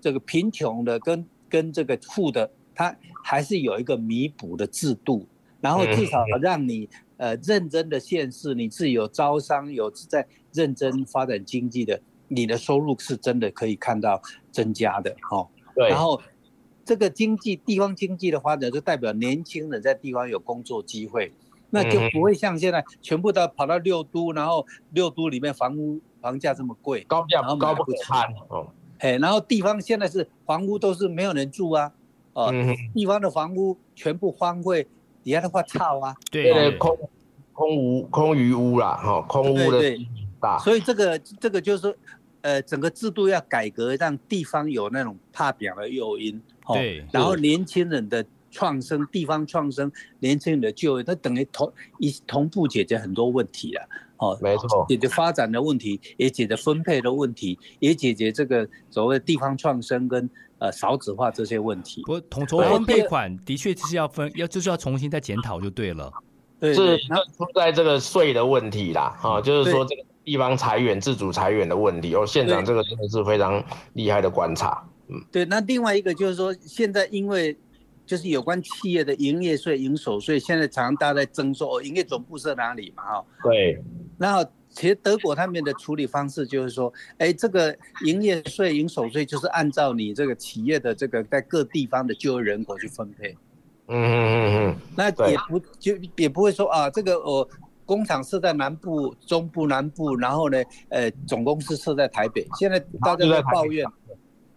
[0.00, 5.26] 这个贫穷的跟跟这个富的，它还是有一个弥补的制度。
[5.62, 14.20] 然后至少让你呃认真的县市，你自己有招商，有在认真发展经济的，你的收入是真的可以看到
[14.50, 15.48] 增加的哈。
[15.76, 15.88] 对。
[15.88, 16.20] 然后
[16.84, 21.32] 这个经济地方经济的发展，就代表年轻人在地方有工作机会，
[21.70, 28.66] 那就不会像现在全部都跑到六都，然后六都里面房屋房价这么贵，高价高不惨哦。
[28.98, 31.92] 哎，然后地方现在是房屋都是没有人住啊，
[32.32, 32.52] 哦，
[32.92, 34.88] 地方的房屋全部荒废。
[35.22, 36.98] 底下的话操啊，对，空
[37.52, 39.96] 空无空余屋啦，哈，空屋的
[40.40, 41.94] 大，所以这个这个就是说，
[42.40, 46.40] 呃，整个制度要改革，让地方有那种怕表的诱因，
[46.74, 60.28] 对，然后年轻人的创生，地方创生，年轻人的就业，它等于同一同步解决很多问题了，哦，没错，解决发展的问题，也解决分配的问题，也解决这个所谓地方创生跟。
[60.62, 66.08] 呃，少子化这些问题，不统筹分配款的确就是要分，要就是要重新再检讨就对了。
[66.60, 72.14] 对，是出在这个税的问题啦，啊，就是说这个地方裁员、自主裁员的问题。
[72.14, 73.60] 哦，县长这个真的是非常
[73.94, 74.86] 厉害的观察。
[75.08, 75.44] 嗯，对。
[75.44, 77.58] 那另外一个就是说，现在因为
[78.06, 83.02] 就是有关企业的营业税、营所税，现在常常大家在争说，哦，营业总部设哪里嘛？
[83.02, 83.82] 哈，对。
[84.16, 84.48] 然后。
[84.72, 93.36] 其实德国他们的处理方式就是说，哎，这个营业税、营所税就是按照你这个企业的这个在各地方的就业人口去分配，
[93.88, 97.46] 嗯嗯嗯嗯，那也不就也不会说啊，这个我
[97.84, 102.46] 工厂设在南部、中部、南部，然后呢，呃，总公司设在台北。
[102.58, 103.84] 现在大家在抱怨，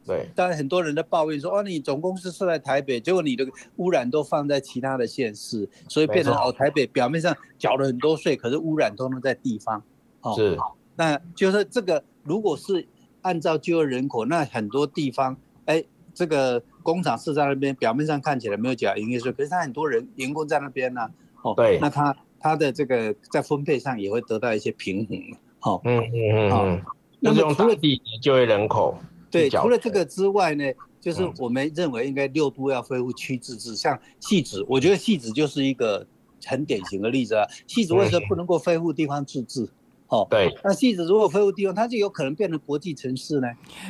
[0.06, 9.84] 对，当然很多人在抱怨说，哦，你总公司设在台北，结果你的污染都放在其他的县市，所以变成哦，台北表面上缴了很多税，可是污染都能在地方。
[10.26, 10.58] 哦，是，
[10.98, 12.86] 那就是这个，如果是
[13.22, 15.84] 按照就业人口，那很多地方，哎，
[16.14, 16.62] 这个。
[16.86, 21.12] 工厂是在那边，表面上看起来没有缴营业税，可是他很多人员工在那边呢、啊，
[21.42, 25.18] 哦，对，那他他的这个在分配上也会得到一些平衡，
[25.62, 26.82] 哦，嗯嗯嗯，哦，
[27.20, 28.96] 那么除了地就业人口，
[29.32, 30.64] 对，除了这个之外呢，
[31.02, 36.06] 就是我们认为应该六都要恢复区自治，像戏子，我觉得戏子就是一个
[36.46, 37.48] 很典型的例子啊。
[37.66, 39.68] 戏子为什么不能够恢复地方自治？
[40.16, 43.48] 哦，对，那戏子如果恢复地方，它就有可能变成国际城市呢？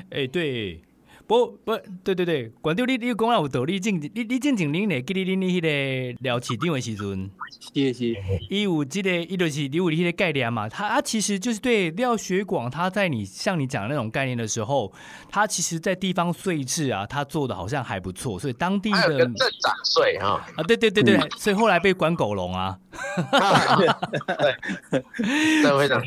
[0.09, 0.81] 哎，对。
[1.27, 7.31] 不不，对对对，管掉你你讲了有道理，正你你正经恁咧，记你恁你迄个聊市场的时阵，
[7.73, 8.15] 是是，
[8.47, 14.93] 伊有这个，伊就是你有迄个概念嘛，他他其实就是对廖学广，他在你像你讲的那种概念的时候，
[15.27, 22.77] 他其实在地方税制啊，他做的好像还不错，所以当地的镇长税啊啊，对对对对，所以后来被关狗笼啊，
[23.79, 23.87] 对，
[25.79, 25.99] 非常，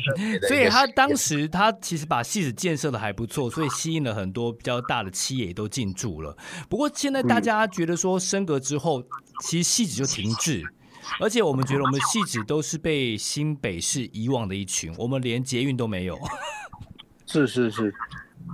[0.47, 5.08] 所以他当时他其实把戏子建设的还不错，所以吸引了很多比较大的。
[5.09, 6.35] 企业也都进驻了，
[6.69, 9.03] 不过现在大家觉得说升格之后，
[9.43, 10.63] 其实戏子就停滞，
[11.19, 16.17] 而且我们觉得我们戏子都是被新北市遗忘的一群，我们连捷运都没有。
[17.25, 17.93] 是是是，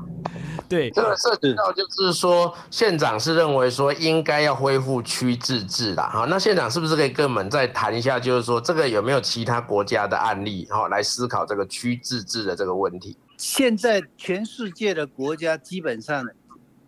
[0.68, 13.18] 对，这个涉及到就是说，县长是认为说应该要恢复区自治啦，好，那县长是不是可以跟我们再谈一下，就是说这个有没有其他国家的案例，好，来思考这个区自治的这个问题？
[13.38, 16.26] 现在全世界的国家基本上。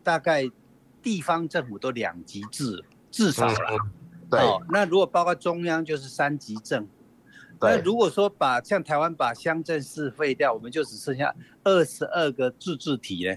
[0.08, 0.50] 大概
[1.04, 3.78] 地方政府都两级制，至少了。
[4.30, 6.88] 对、哦，那如果包括中央，就是三级政。
[7.60, 13.36] 那如果说把像台湾把乡镇市废掉，我们就只剩下二十二个自治体呢。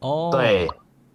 [0.00, 0.68] 哦，对，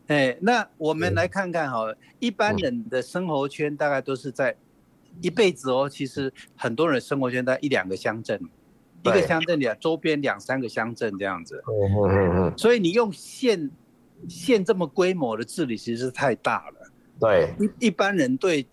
[0.08, 4.58] 哎，那我们来看看哈，一般人的生活圈大概都是在
[5.22, 5.88] 一辈子哦。
[5.88, 8.42] 其实很多人生活圈在一两个乡镇，
[9.04, 11.64] 一个乡镇里周边两三个乡镇这样子。
[11.68, 12.58] 嗯嗯嗯。
[12.58, 13.70] 所以你用县。
[14.30, 18.66] 县这么规模的治理其实是太大了，对一一般人对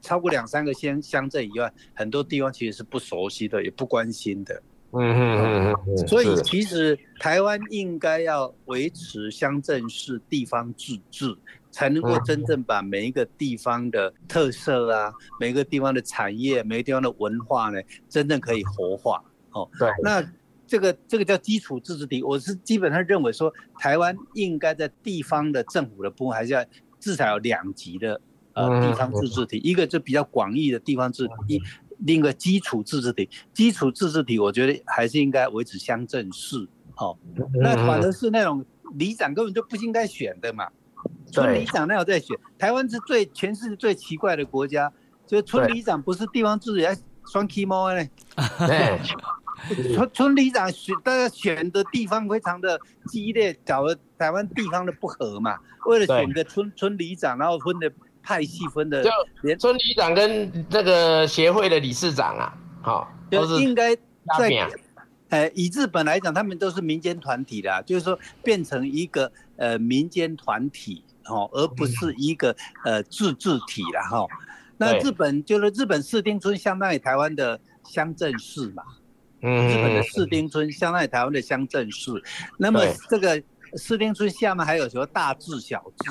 [0.00, 4.62] 超过两三个乡乡镇以外，很多地方其实是不熟悉的，也不关心的。
[4.92, 6.06] 嗯嗯嗯嗯。
[6.06, 11.36] 所以其实台湾应该要维持乡镇市地方自治，
[11.70, 19.22] 才能够真正把每一个地方的特色啊，每一个地方的产业，每个地方的文化呢，真正可以活化。
[19.52, 20.22] 哦，对，那。
[20.68, 26.62] 这个这个叫基础自治体，我是基本上认为说，台湾应该在地方的政府的部分，还是要
[27.00, 28.20] 至少有两级的
[28.52, 31.62] 呃地方自治体，一个就比较广义的地方自治体，
[32.00, 33.30] 另一个基础自治体。
[33.54, 37.16] 基础自治体，我觉得还是应该维持乡镇市，哦，
[37.54, 40.68] 那反而是那种里长根本就不应该选的嘛，
[41.32, 42.36] 村里长那有在选。
[42.58, 44.92] 台湾是最全世界最奇怪的国家，
[45.26, 48.06] 就是村里长不是地方自治，还双 K 猫呢。
[49.94, 55.58] 村村里长选，大家选的地方非常的激烈，搞了台湾地方的不和嘛。
[55.86, 57.90] 为了选个村村里长，然后分的
[58.22, 59.10] 派系分的，就
[59.42, 63.96] 连村里长跟这个协会的理事长啊，好，就应该
[64.38, 64.68] 在，
[65.30, 74.26] 呃，以日本来讲，他们都是民间团体的，就是说变成一个呃民间团体哦，而不是一个呃自治体了哈。
[74.76, 78.82] 那日本就是日本四町村，相当于台湾的乡镇市嘛。
[79.40, 82.10] 嗯，日本的四丁村相当于台湾的乡镇市，
[82.58, 83.40] 那么这个
[83.74, 86.10] 四丁村下面还有什么大治小治？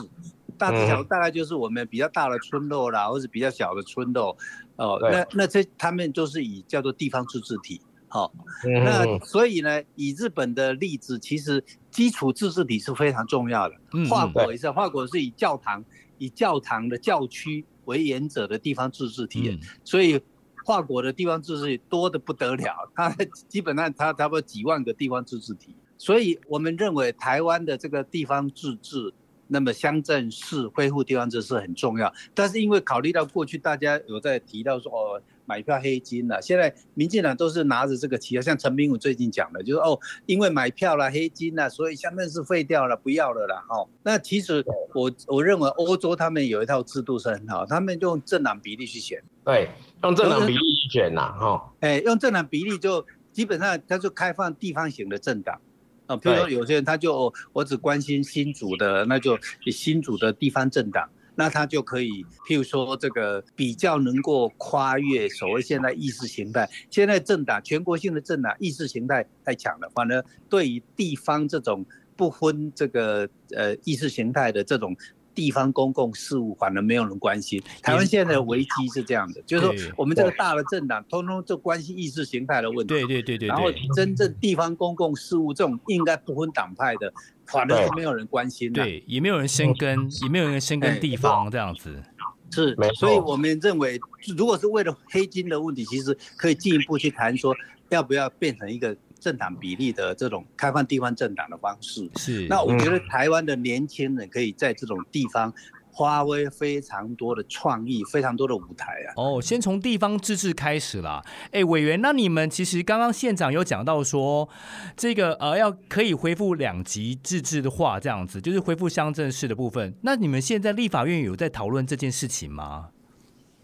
[0.57, 4.35] 大治小大概就是我们比较大的村落啦，或者比较小的村落，
[4.77, 13.75] 哦，那那这他们都是以叫做地方自治体，好，那所以呢，以日本的例子，其实基础自治体是非常重要的。
[14.09, 15.83] 法国也是，法国是以教堂
[16.17, 20.19] 以教堂的教区为原则的地方自治体，所以。
[20.67, 23.09] 跨国的地方自治多得不得了， 它
[23.47, 29.13] 基本上它差不多几万个地方自治体，所以我们认为台湾的这个地方自治，
[29.47, 32.13] 那么乡镇市恢复地方自治很重要。
[32.35, 43.63] 但是因为考虑到过去大家有在提到说哦，买票黑金了，现在民进党都是拿着这个旗号，像陈明武最近讲的，就是哦，因为买票了黑金了，所以乡镇市废掉了，不要了啦。
[43.69, 44.61] 哦，那其实
[44.93, 49.23] 我我认为欧洲他们有一套制度是很好，他们用政党比例去选。
[49.45, 49.69] 对。
[50.03, 55.59] 用政党比例去选呐，哈，哎，用政党比例就基本上他就开放地方型的政党，
[56.05, 59.37] 啊，比如说有些人他就我只关心新竹的，那就
[59.71, 71.83] 新竹的地方政党，那他就可以，譬如说这个比较能够跨越所谓现在意识形态，现在政党全国性的政党意识形态太强了，反而对于地方这种
[72.15, 74.95] 不分这个呃意识形态的这种。
[75.37, 77.61] 地方公共事务反而没有人关心。
[77.83, 82.87] 台湾现在的危机是这样的，就是说我们这个大的政党，通通就关心意识形态的问题。
[82.87, 83.47] 对对对对。
[83.47, 87.13] 然后真正地方公共事务这种应该不分党派的，
[87.45, 88.83] 反而是没有人关心的。
[88.83, 92.01] 对，也没有人深耕，也没有人深耕地方这样子。
[92.49, 93.99] 是，所以我们认为，
[94.35, 97.55] 如果是为了黑金的问题，其实可以进一步去谈说，
[97.89, 98.97] 要不要变成一个。
[99.27, 102.47] 政党比例的这种开放地方政党的方式，是。
[102.47, 105.53] 那我觉得台湾的年轻人可以在这种地方
[105.97, 109.11] 发挥非常多的创意，非常多的舞台啊。
[109.17, 111.21] 哦，先从地方自治开始啦。
[111.51, 114.47] 哎，委员，那你们其实刚刚县长有讲到说，
[114.95, 119.93] 这个呃要可以恢复两级自治的话，这样子就是恢复乡镇市的部分。
[120.03, 122.91] 那你们现在立法院有在讨论这件事情吗？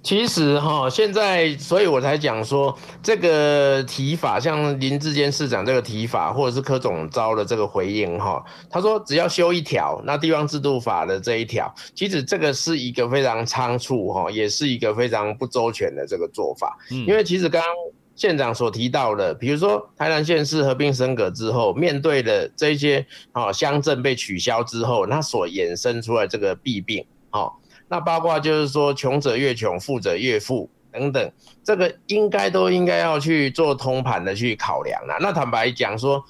[0.04, 16.78] 其实哈，现在所以我才讲说，这个提法，像林志坚市长这个提法，或者是柯总招的这个回应哈，他说只要修一条，那地方制度法的这一条，其实这个是一个非常仓促哈，也是一个非常不周全的这个做法。
[16.92, 17.72] 嗯，因为其实刚刚
[18.14, 27.50] 县长所提到的，比如说台南县市合并升格之后，面对的这些啊乡镇被取消之后，那所衍生出来这个弊病，哈。
[27.88, 31.32] 那八卦就是说，穷者越穷，富者越富等等，
[31.64, 35.16] 这个应该都应该要去做通盘的去考量了。
[35.20, 36.24] 那坦白讲说，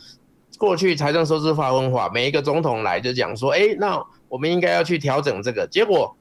[0.58, 6.16] 过去财政收支划分法，每一个总统来就讲说，哎，那我们应该要去调整这个，结果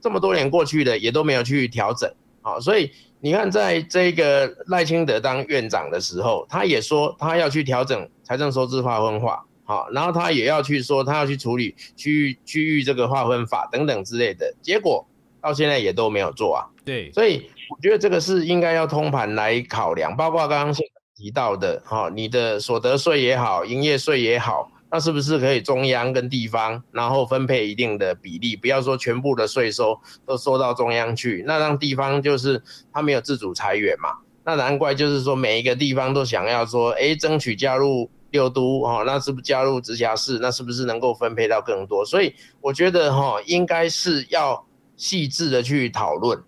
[0.00, 2.12] 这么多年过去了，也都没有去调整。
[2.42, 9.45] 好，所以你看，在这个赖清德当院长的时候，他也说他要去调整财政收支划分法。
[9.66, 15.04] 好，然后他也要去说，他要去处理区域区域这个划分法等等之类的，结果
[15.42, 16.62] 到现在也都没有做啊。
[16.84, 20.74] 对，所以我觉得这个是应该要通盘来考量，包括刚刚
[21.16, 32.62] 提到的，哈，你的所得税也好，营业税也好，那是不是可以中央跟地方，然后分配一定的比例，不要说全部的税收都收到中央去，那让地方就是
[32.92, 34.10] 他没有自主财源嘛，
[34.44, 38.08] 那难怪就是说每一个地方都想要说，哎，争取加入。
[38.30, 40.38] 六都哦，那是不是加入直辖市？
[40.40, 42.04] 那是不是能够分配到更多？
[42.04, 44.66] 所以我觉得哈，应该是要
[44.96, 46.38] 细致的去讨论，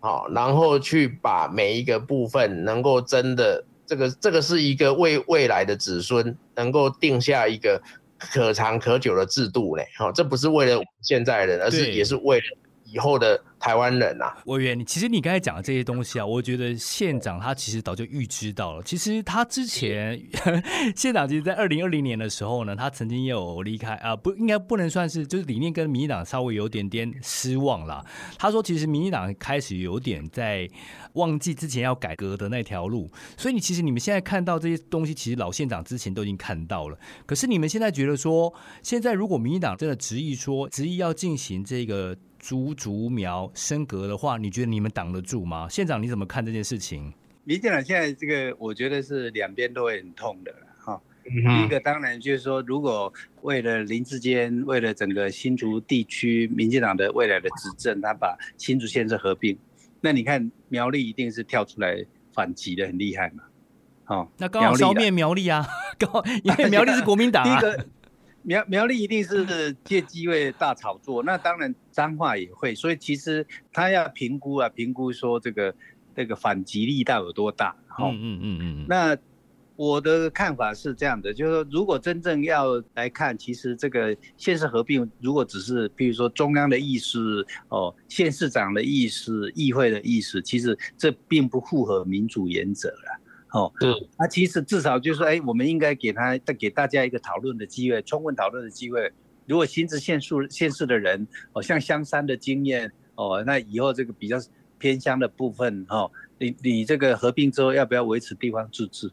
[0.00, 7.80] 好，然后去把每一个部分能够真的这个这个是一个为未来的子孙能够定下一个
[8.18, 12.44] 可长可久的制度嘞，好，这不是为了现在人，而是也是为了
[12.86, 13.40] 以后的。
[13.58, 18.82] 台湾人啊，委员，其实你刚才讲的这些东西啊，我觉得县长他其实早就预知到了。
[18.82, 20.22] 其实他之前
[20.94, 28.04] 县长其实，在二零二零年的时候呢，他曾经也有离开啊，不应该不能算是，就是理念跟民进党稍微有点点失望了。
[28.38, 30.68] 他说，其实民进党开始有点在
[31.14, 33.10] 忘记之前要改革的那条路。
[33.38, 36.98] 所以你其实你们现在看到这些东西，其实老县长之前都已经看到了。
[37.24, 42.16] 可是你们现在觉得说，现在如果民进党真的执意说执意要进行这个。
[42.46, 45.68] 竹竹苗升格的话，你觉得你们挡得住吗？
[45.68, 47.12] 县长你怎么看这件事情？
[47.42, 51.00] 民进党现在这个，我觉得是两边都会很痛的哈。
[51.24, 59.58] 第一个当然就是说，如果为了林志坚，为了整个新竹地区民进党的未来的执政，他把新竹县市合并，
[60.00, 63.42] 那你看苗栗一定是跳出来反击的很厉害嘛。
[64.06, 65.66] 哦，那刚好消灭苗栗啊，
[65.98, 67.60] 刚好因为苗栗是国民党啊。
[68.46, 75.74] 苗苗栗一定是借机会大炒作，那当然脏话也会，所以其实他要评估啊，评估说这个
[76.14, 77.74] 这个反击力道有多大。
[77.98, 78.86] 嗯嗯嗯嗯。
[78.88, 79.18] 那
[79.74, 93.05] 我的看法是这样的，就是说如果真正要来看，其实这个县市合并，如果只是比如说中央的意思哦，县市长的意思，议会的意思，其实这并不符合民主原则了。
[93.56, 99.10] 哦，对，那其实至少就是说，哎，我们应该给他再给大家一个讨论的机会，充分讨论的机会。
[99.46, 104.36] 如果新竹县市县市的人，哦，像香山的经验，哦，那以后这个比较
[104.76, 109.10] 偏乡的部分，哦，你你这个合并之后要不要维持地方自治？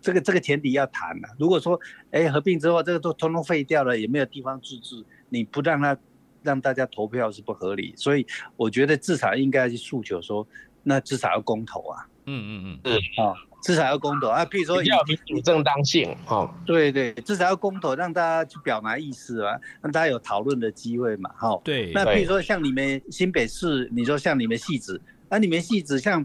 [0.00, 1.28] 这个这个前提要谈了。
[1.38, 1.78] 如果说，
[2.10, 5.96] 哎，合并之后这个都通通废掉了，也没有地方自治，你不让他
[6.42, 7.92] 让大家投票是不合理。
[7.96, 10.44] 所以我觉得至少应该去诉求说，
[10.82, 12.08] 那至少要公投啊。
[12.24, 13.34] 嗯嗯嗯，是啊。
[13.62, 19.50] 至少要公投啊，譬如说要民主正当性，哈，对对，至少要公投，让大家去表达意思嘛，
[19.82, 21.60] 让大家有讨论的机会嘛，哈。
[21.62, 21.92] 对。
[21.92, 26.24] 那譬如说像你们新北市，你说像你们戏子，啊，你们戏子像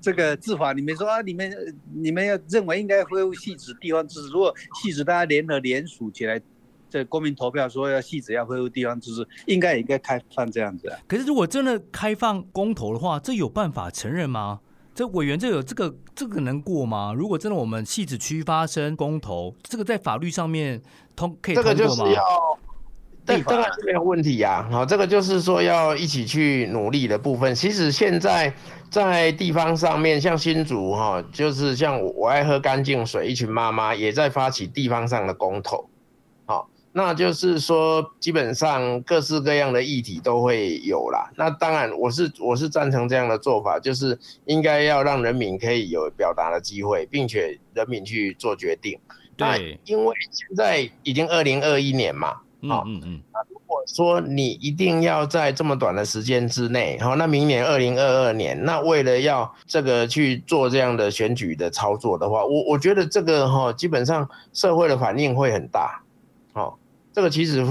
[0.00, 6.40] 这个治法，你们说啊，你们你们要认为应该恢复戏子地方自治，如果戏子大家联合联署起来，
[6.88, 10.96] 这公民投票说要汐止要恢复地方自治，应该也应该开放这样子啊。
[11.08, 14.60] 可是如果真的开放公投的话，这有办法承认吗？
[14.96, 17.12] 这委员这有这个这个能过吗？
[17.14, 20.80] 如果真的我们汐止区发生公投，这个在法律上面
[21.14, 21.78] 通可以通过吗？
[21.78, 22.58] 这个就是要，
[23.26, 24.66] 对，当然是没有问题呀。
[24.72, 27.54] 好，这个就是说要一起去努力的部分。
[27.54, 28.50] 其实现在
[28.90, 35.90] 在地方上面，像新竹哈，就是像我爱喝干净水，一群妈妈也在发起地方上的公投。
[36.98, 41.30] 那就是说，基本上各式各样的议题都会有啦。
[41.36, 48.98] 那当然，我是我是赞成这样的做法，就是应该要让人民可以有表达的机会，并且人民去做决定。
[49.36, 52.28] 对，因为现在已经二零二一年嘛，
[52.66, 53.20] 好，嗯嗯。
[53.30, 66.05] 那如果说你一定要在这么短的时间之内，好，那明年二零二二年，那为了要这个去做这样的选举的操作的话，我我觉得这个哈，基本上社会的反应会很大，好。
[67.16, 67.64] 这个其实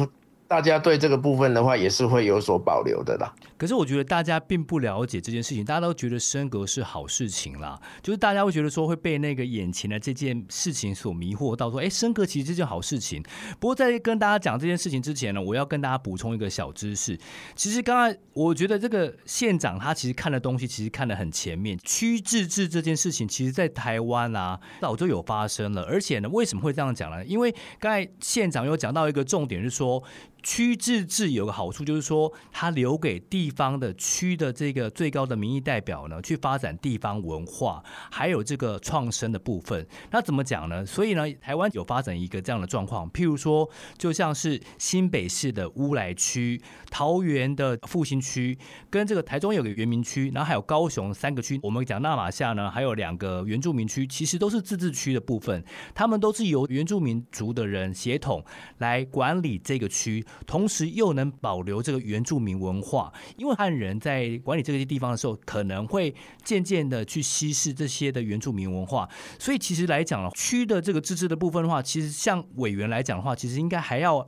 [0.55, 3.35] 大家对这个部分的话，也是会有所保留的啦。
[3.57, 13.21] 可是我觉得大家并不了解这件事情，大家都觉得升格是好事情啦，就是大家会觉得说会被那个眼前的这件事情所迷惑到，说哎，升格其实是件好事情。
[13.59, 17.19] 不过在跟大家讲这件事情之前呢，我要跟大家补充一个小知识。
[17.53, 27.25] 其实刚刚我觉得这个县长他其实看的东西其实看得很前面，区自治这件事情，其实在台湾啊早就有发生了，而且呢，为什么会这样讲呢？
[27.25, 30.01] 因为刚才县长有讲到一个重点是说。
[30.45, 39.87] 区自治有个好处，就是说，它留给地方的区的这个最高的民意代表呢，去发展地方文化，还有这个创生的部分。
[40.11, 40.85] 那怎么讲呢？
[40.85, 43.67] 所以呢，台湾有发展一个这样的状况，譬如说，
[43.97, 48.55] 就像是新北市的乌来区、桃园的复兴区，
[48.91, 51.59] 跟这个台中有个原民区，然后还有高雄三个区。
[51.63, 55.65] 我们讲纳玛夏呢，还有两个原住民区，其实都是自治区的部分，
[55.95, 58.45] 他们都是由原住民族的人协同
[58.77, 60.23] 来管理这个区。
[60.45, 66.13] 同时又能保留这个原住民文化，因为汉人在管理这些地方的时候，可能会
[66.43, 69.09] 渐渐的去稀释这些的原住民文化，
[69.39, 74.27] 所以其实来讲了区的这个自治的部分的话，其实像委员来讲的话，其实应该还要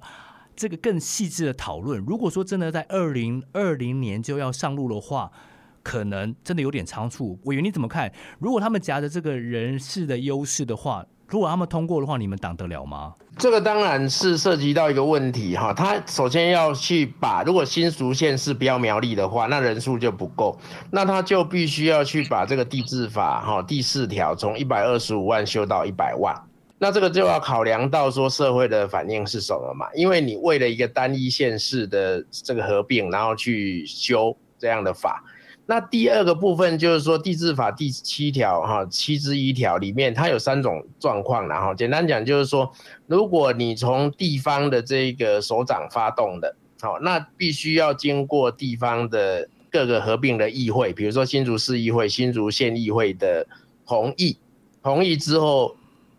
[0.55, 2.03] 这个更细致的讨论。
[2.05, 5.31] 如果说真的在二零二零年就要上路的话，
[5.83, 7.39] 可能真的有点仓促。
[7.43, 8.11] 委员你怎么看？
[8.39, 13.13] 如果他们夹着这个人事的优势的话，如果他们通过的话，你们挡得了吗？
[13.37, 20.57] 这个当然是涉及到一个问题哈，他首先要去把，如果新竹县是不要苗栗的话，那人数就不够，
[20.89, 26.35] 那他就必须要去把这个地制法哈第四条从一百二十五万修到一百万，
[26.79, 29.85] 那这个就要考量到说社会的反应是什么嘛？
[29.93, 35.21] 因为你为了一个单一县市的这个合并，然后去修这样的法。
[35.67, 42.71] 那第二个部分就是说，地制法第七条哈七之一条里面，它有三种状况，然后简单讲就是说，
[43.05, 53.45] 如果你从地方的这个首长发动的，好，那必须要经过地方的各个合并的议会，比如说新竹市议会、新竹县议会的
[53.85, 54.37] 同意，
[54.81, 55.75] 同意之后。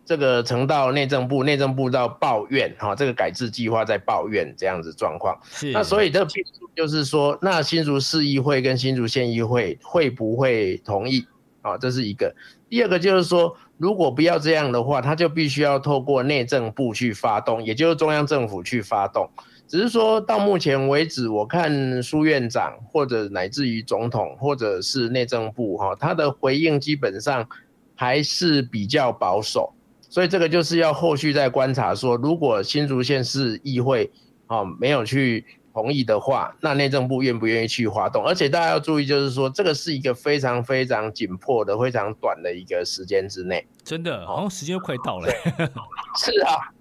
[0.09, 5.39] 这个呈到内政部，内政部到抱怨，哈，这个改制计划在抱怨这样子状况。
[5.51, 6.31] 是，那所以这个
[6.75, 11.27] 就是说，那新竹市议会跟新竹县议会会不会同意？
[11.61, 12.33] 啊，这是一个。
[12.67, 19.29] 第二个就是说，如果不要这样的话，他就必须要透过内政部去发动，也就是中央政府去发动。
[19.67, 27.47] 只是说到目前为止，我看苏院长或者乃至于总统或者是内政部，哈，他的回应基本上
[27.93, 29.71] 还是比较保守。
[30.09, 34.11] 所以这个就是要后续再观察，说如果新竹县市议会
[34.47, 38.25] 啊没有去同意的话，那内政部愿不愿意去发动？
[38.25, 43.65] 而且大家要注意，就是说这个是一个非常非常紧迫的、非常短的一个时间之内。
[43.83, 45.31] 真的，好像时间快到了。
[46.17, 46.73] 是啊，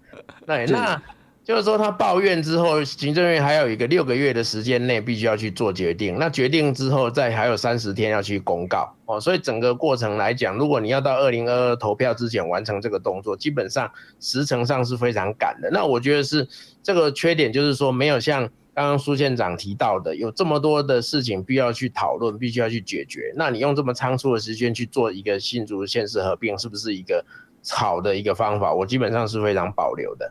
[0.47, 1.01] 对，那。
[1.49, 6.19] 就是说，他抱怨之后，行政院还有一个六个月的时间内必须要去做决定。
[6.19, 9.19] 那决定之后，再还有三十天要去公告哦。
[9.19, 13.91] 所以整个过程来讲，如果你要到二零二二投票之前完成这个动作，基本上
[14.21, 15.71] 时程上是非常赶的。
[15.73, 16.47] 那我觉得是
[16.83, 18.43] 这个缺点，就是说没有像
[18.75, 23.33] 刚刚苏县长提到的，有这么多的事情必要去讨论，必须要去解决。
[23.35, 27.25] 那你用这么仓促的时间去做一个新竹县市合并，是不是一个
[27.71, 28.75] 好的一个方法？
[28.75, 30.31] 我基本上是非常保留的。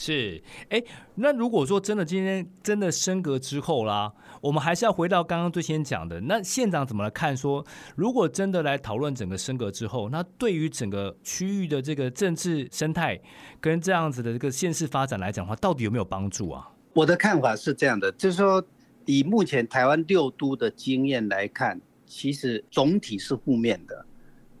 [0.00, 0.80] 是，哎，
[1.16, 7.66] 那如果说真的今天真的升格之后啦，我们还是要回到刚刚最先讲的，那县长怎么来看说？
[7.96, 13.20] 如果真的来讨论整个升格之后，那对于整个区域的这个政治生态
[13.60, 16.70] 跟这样子的这个县市发展来讲的话，到底有没有帮助啊？
[16.92, 18.64] 我的看法是这样的，就是说
[19.04, 24.06] 以目前台湾六都的经验来看，其实总体是负面的，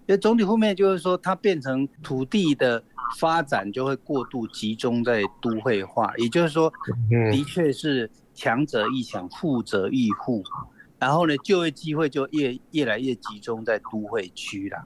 [0.06, 2.82] 因为总体负面就是说它变成土地的。
[3.16, 6.72] 发展就会过度集中在都会化，也就是说，
[7.30, 10.42] 的确是强者易强，富者易富，
[10.98, 14.84] 然后呢，就业机会就越越来越集中在都会区了，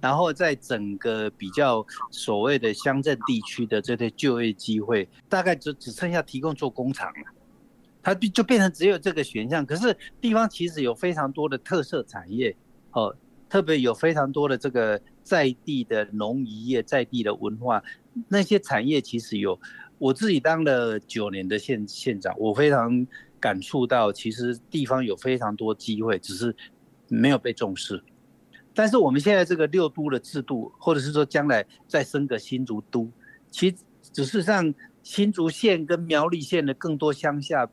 [0.00, 7.32] 然后在整个比较所谓的乡镇地区的这些就业机会，大概只只剩下提供做工厂了，
[8.02, 9.64] 它就变成只有这个选项。
[9.66, 12.56] 可是地方其实有非常多的特色产业，
[12.92, 13.14] 哦。
[13.46, 17.82] 特别有非常多的这个在地的农渔业，在地的文化，
[18.28, 19.58] 那些产业其实有。
[19.96, 23.06] 我自己当了九年的县县长，我非常
[23.40, 26.54] 感触到，其实地方有非常多机会，只是
[27.08, 28.02] 没有被重视。
[28.74, 33.08] 但是我们现在这个六都的制度，或者是说将来再升个新竹都，
[33.50, 33.76] 其实
[34.12, 37.66] 只是让新竹县跟苗栗县的更多乡下，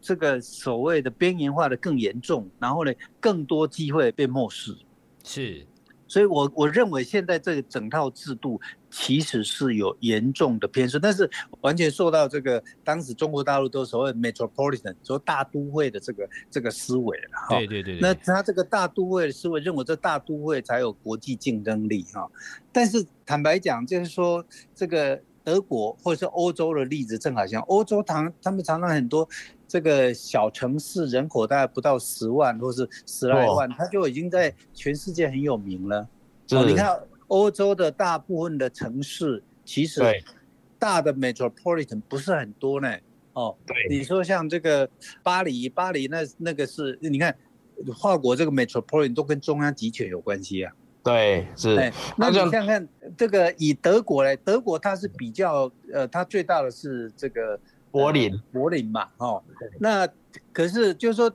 [0.00, 4.76] 这个所谓的边缘化的更严重，然后呢，更多机会被漠视。
[5.24, 5.64] 是，
[6.12, 8.60] 所以我我认为现在这个整套制度
[8.90, 11.30] 其实是有严重的偏失，但是
[11.62, 17.56] 完全受到这个当时中国大陆都所谓 metropolitan 说大都会的这个这个思维了哈。
[17.56, 17.98] 对对对。
[17.98, 22.30] 那他这个大都会的思维认为这大都会才有国际竞争力哈。
[22.70, 24.44] 但是坦白讲，就是说
[24.74, 29.26] 这个德国或者是欧洲的例子正好像欧洲常他们常常很多。
[29.72, 36.06] 这个小城市人口大概不到十万，或是十来万，它就已经在全世界很有名了。
[36.50, 36.94] 哦，你看
[37.28, 40.02] 欧洲的大部分的城市，其实
[40.78, 42.94] 大的 metropolitan 不是很多呢。
[43.32, 44.86] 哦，对，你说像这个
[45.22, 47.34] 巴黎，巴黎那那个是，你看
[47.98, 50.72] 法国这个 metropolitan 都跟中央集权有关系啊。
[51.02, 51.74] 对，是。
[52.18, 57.58] 那你想想看这个以德国来，德国它是比较呃，它最大的是这个。
[57.92, 59.42] 柏林，柏林嘛，哦，
[59.78, 60.08] 那
[60.50, 61.30] 可是就是说，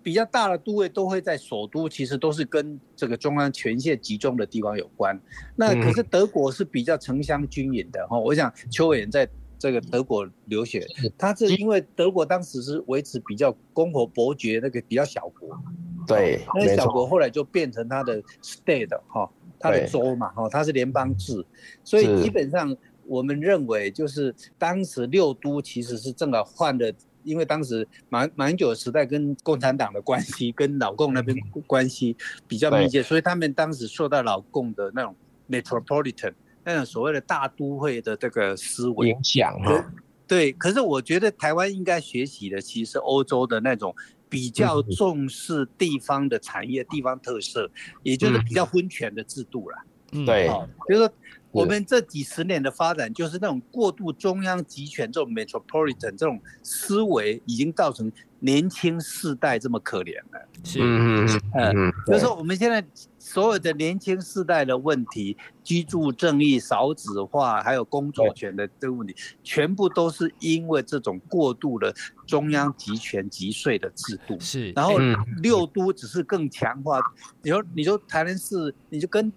[0.00, 5.20] 比较大的都会都会在首都，其实都是跟这个中央权限集中的地方有关。
[5.56, 8.16] 那可是德国是比较城乡均匀的哈。
[8.16, 9.28] 我想邱委员在
[9.58, 10.86] 这个德国留学，
[11.18, 15.60] 他是因为德国当时是维持比较公侯伯爵那个比较小国，
[16.06, 19.28] 对，那个小国后来就变成他的 state 哈，
[19.58, 21.44] 他的州嘛哈，他是联邦制，
[21.82, 22.76] 所以基本上。
[23.08, 26.94] 我们认为，就是当时六都其实是正好换的，
[27.24, 31.36] 因为当时马马英九时代跟共产党的关系，跟老共那边
[31.66, 32.14] 关系
[32.46, 35.16] 比较密切，所以他们当时受到老共的那种
[35.48, 36.34] metropolitan
[36.64, 39.92] 那种所谓的大都会的这个思维影响哈。
[40.26, 43.94] 对，可是我觉得台湾应该学习的，其实是欧洲的那种
[44.28, 47.70] 比较重视地方的产业、地方特色，
[48.02, 49.78] 也就是比较分权的制度了。
[50.12, 50.48] 嗯，对，
[50.86, 51.10] 比如说。
[51.50, 60.48] 我们这几十年的发展，就是那种过度中央集权这种 metropolitan 这种思维，已经造成年轻世代这么可怜了。
[60.62, 62.84] 是，嗯嗯，就是说我们现在
[63.18, 71.94] 所有的年轻世代的问题，居住正义、少子化，还有工作权的这个问题，全部都是因为这种过度的
[72.26, 74.38] 中央集权集税的制度。
[74.38, 74.98] 是，然后
[75.42, 77.00] 六都只是更强化。
[77.42, 79.32] 你说，你说台南市，你就跟。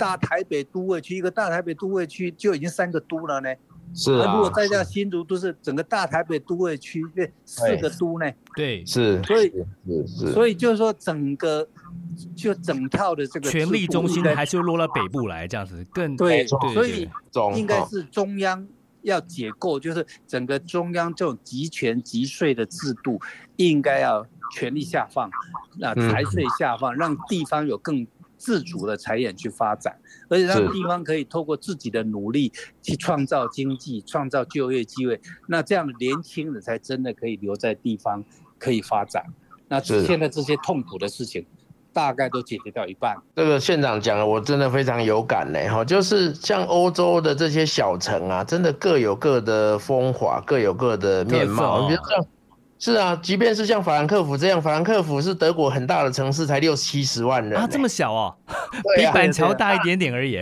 [0.00, 3.54] 大台北都会区，一个大台北都会区就已经三个都了呢。
[3.92, 4.32] 是啊。
[4.32, 8.24] 如果再加新竹都是整个大台北都会区，对，四个都呢。
[8.56, 9.22] 对，是。
[9.24, 9.52] 所以，
[10.32, 11.68] 所以就是说，整个
[12.34, 16.46] 就整套的这个权力中心还是落到北部来，这样子更对。
[16.46, 17.06] 所以
[17.54, 18.66] 应该是中央
[19.02, 23.20] 要解构，就是整个中央这种集权集税的制度，
[23.56, 25.30] 应该要权力下放，
[25.78, 28.06] 那财税下放，让地方有更。
[28.40, 29.94] 自主的财源去发展，
[30.30, 35.20] 而且让地方可以透过自己的努力去创造经济、创造就业机会。
[35.46, 38.24] 那这样的年轻人才真的可以留在地方，
[38.58, 39.22] 可以发展。
[39.68, 41.44] 那现在这些痛苦的事情，
[41.92, 43.14] 大概都解决掉一半。
[43.36, 45.60] 这个县长讲的，我真的非常有感呢。
[45.68, 51.86] 哈，就是像欧洲的这些小城啊，真的各有各的风华，各有各的面貌。
[51.86, 52.26] 比如像。
[52.80, 58.34] 是啊，即便是像法兰克福这样，法兰克福是德国很大的城市，才六七十万人啊，这么小哦，
[58.96, 60.40] 比板桥大一点点而已。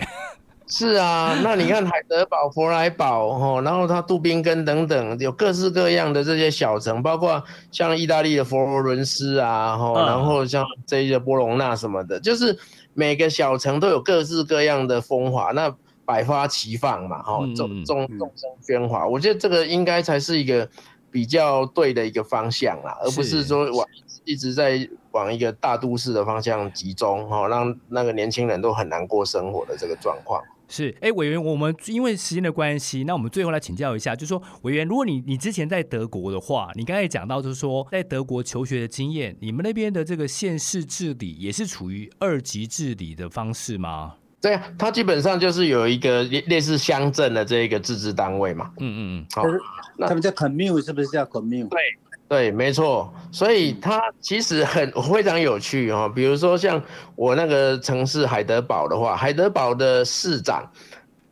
[0.68, 9.76] 是啊，那你看海德堡、弗莱堡，然后它杜宾根等等，有各式各样的这些小城，包括像意大利的佛罗伦斯啊，
[10.06, 12.56] 然后像这些波隆纳什么的，就是
[12.94, 15.74] 每个小城都有各式各样的风华，那
[16.04, 20.68] 百花齐放嘛，哈，众众众生喧哗，我觉得这个应该才是一个。
[21.10, 23.86] 比较对的一个方向啦，而不是说往
[24.24, 30.42] 一直在往一个大都市的方向集中，哈，让那个年轻人都很难过生活的这个状况。
[30.70, 44.16] 是，哎、欸，委员，我们因为时间的关系，那我们最后来请教一下，就是说，委员，如果你你之前在德国的话，你刚才讲到就是说，在德国求学的经验，你们那边的这个县市治理也是处于二级治理的方式吗？
[44.42, 48.70] 对啊，它基本上就是有一个类似乡镇的这一个自治单位嘛。
[48.78, 49.26] 嗯嗯嗯。
[49.34, 49.42] 好，
[49.98, 51.68] 那他们叫 commune 是不是叫 commune？
[51.68, 51.80] 对
[52.28, 53.12] 对，没错。
[53.32, 56.10] 所以它其实很非常有趣哦。
[56.14, 56.80] 比如说像
[57.16, 60.70] 我那个城市海德堡的话，海德堡的市长，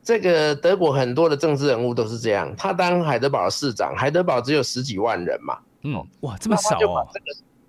[0.02, 2.54] 这个德国很多的政治人物都是这样。
[2.56, 5.58] 他当海德堡的市长，海德堡只有十几万人嘛。
[5.82, 7.06] 嗯，哇，这么少哦。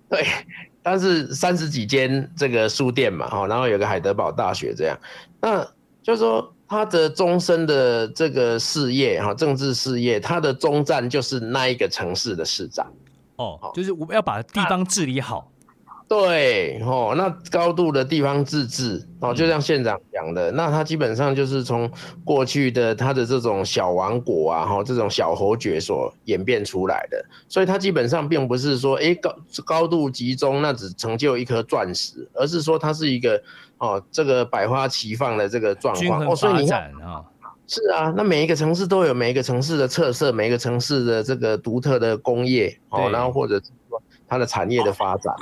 [0.08, 0.26] 对。
[0.80, 4.98] 但是三十几间这个书店嘛，哈，然后有个海德堡大学这样，
[5.38, 5.62] 那
[6.02, 12.86] 就是说他的终身的这个事业哈，政治事业，他的终站就是那一个城市的市长，
[13.36, 15.50] 哦，就是我们要把地方治理好。
[16.06, 21.90] 对哦，那高度的地方自治哦，就像县长讲的，嗯、那他基本上就是从
[22.24, 33.38] 过去的他的这种小王国啊，哈，这种小侯爵所演变出来的，所以他基本上并不是说，哎，高高度集中，那只成就一颗钻石，而是说它是一个
[33.78, 37.24] 哦，这个百花齐放的这个状况哦，所以你看啊，
[37.66, 45.34] 是啊，那每一个城市都有每一个城市的特色，每一个城市的这个独特的工业哦，然后或者是说它的产业的发展。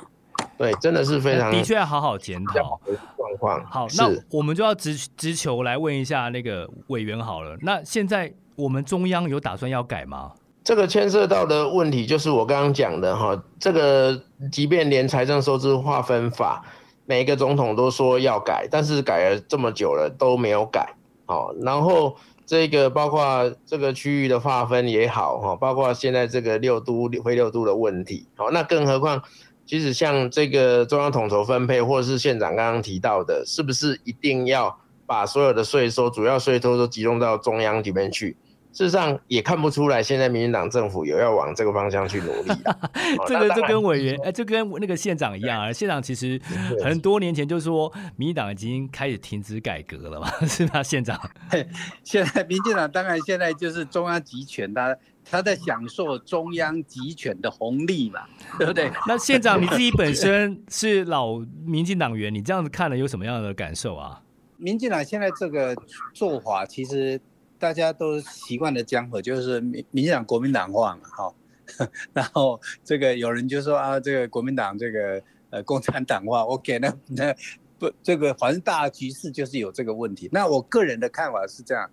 [0.58, 2.80] 对，真的是非常的确要好好检讨
[3.16, 3.64] 状况。
[3.66, 7.56] 好，那我们就要直直球来问一下那个委员好了。
[7.60, 10.32] 那现在我们中央有打算要改吗？
[10.64, 14.20] 这个牵涉到的问题就是我刚刚讲的哈，这个
[14.50, 16.64] 即便连财政收支划分法，
[17.06, 20.94] 每一个总统都说要改，但是改了这么久了都没有改。
[21.26, 29.22] 哦，然后这个包括这个区域的划分也好哈，包括现在这个六都非六都的问题，好，那更何况。
[29.68, 38.36] 其实像这个中央统筹分配，或者是县长刚刚提到的，是不是一定要把所有的税收、主要税收都集中到中央里面去？
[38.76, 42.52] 事实上也看不出来，现在民进党政府有要往这个方向去努力。
[43.26, 45.72] 这个就跟委员，哎，就跟那个县长一样啊。
[45.72, 46.38] 县长其实
[46.84, 50.82] 很多年前就说，民进党已经开始停止改革了嘛， 是吧？
[50.82, 51.18] 县长，
[52.04, 54.94] 现在民进党当然现在就是中央集权，他。
[55.28, 58.20] 他在享受中央集权的红利嘛，
[58.58, 58.88] 对不对？
[59.08, 64.22] 那县长你自己本身是老民进党员，你这样子看了有什么样的感受啊？
[64.56, 65.74] 民进党现在这个
[66.14, 67.20] 做法，其实
[67.58, 71.34] 大家都习惯的江河，就是民民进党国民党化嘛，哈。
[72.12, 77.34] 然后这个有人就说啊，这个国民党这个呃共产党化，OK，那那
[77.78, 80.28] 不这个反正大局势就是有这个问题。
[80.32, 81.90] 那我个人的看法是这样。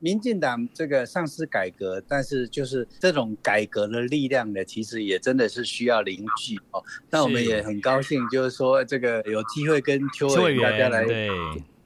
[0.00, 6.80] 民进党这个丧失改革，但是就是这种改革的力量呢，其实也真的是需要凝聚哦。
[7.10, 11.28] 那我们也很高兴，就是说这个有机会跟邱委员大家来，对，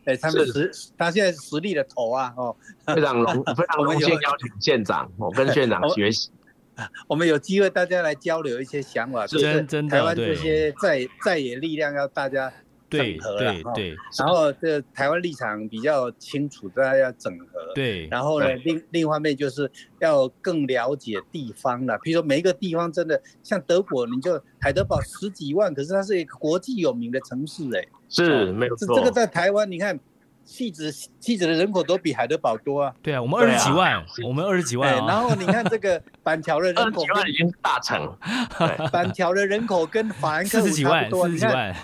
[0.04, 2.56] 哎，他们实他现在实力的头啊，哦，
[2.94, 6.30] 非常荣 非常荣幸邀请县长，我跟县长学习。
[7.06, 12.52] 我们有机会大家来交流一些想法，就是台湾这些在在野力量要大家。
[12.92, 13.72] 整合了哈，
[14.18, 17.72] 然后这台湾立场比较清楚，大家要整合。
[17.74, 21.98] 对，然后呢，另另一方面就是要更了解地方了。
[22.02, 27.82] 比如说每一个地方真的像德国，你就海德堡十几万，可是它是一个国际有名的城市哎。
[28.12, 28.96] 是，没有错。
[28.96, 29.98] 这个在台湾，你看，
[30.46, 32.94] 汐止汐止的人口都比海德堡多啊。
[33.00, 34.94] 对啊，我们二十几万，我们二十几万。
[35.06, 38.16] 然后你看这个板桥的人口，已经是大城。
[38.92, 41.74] 板桥的人口跟法兰克福差不多，四十几万。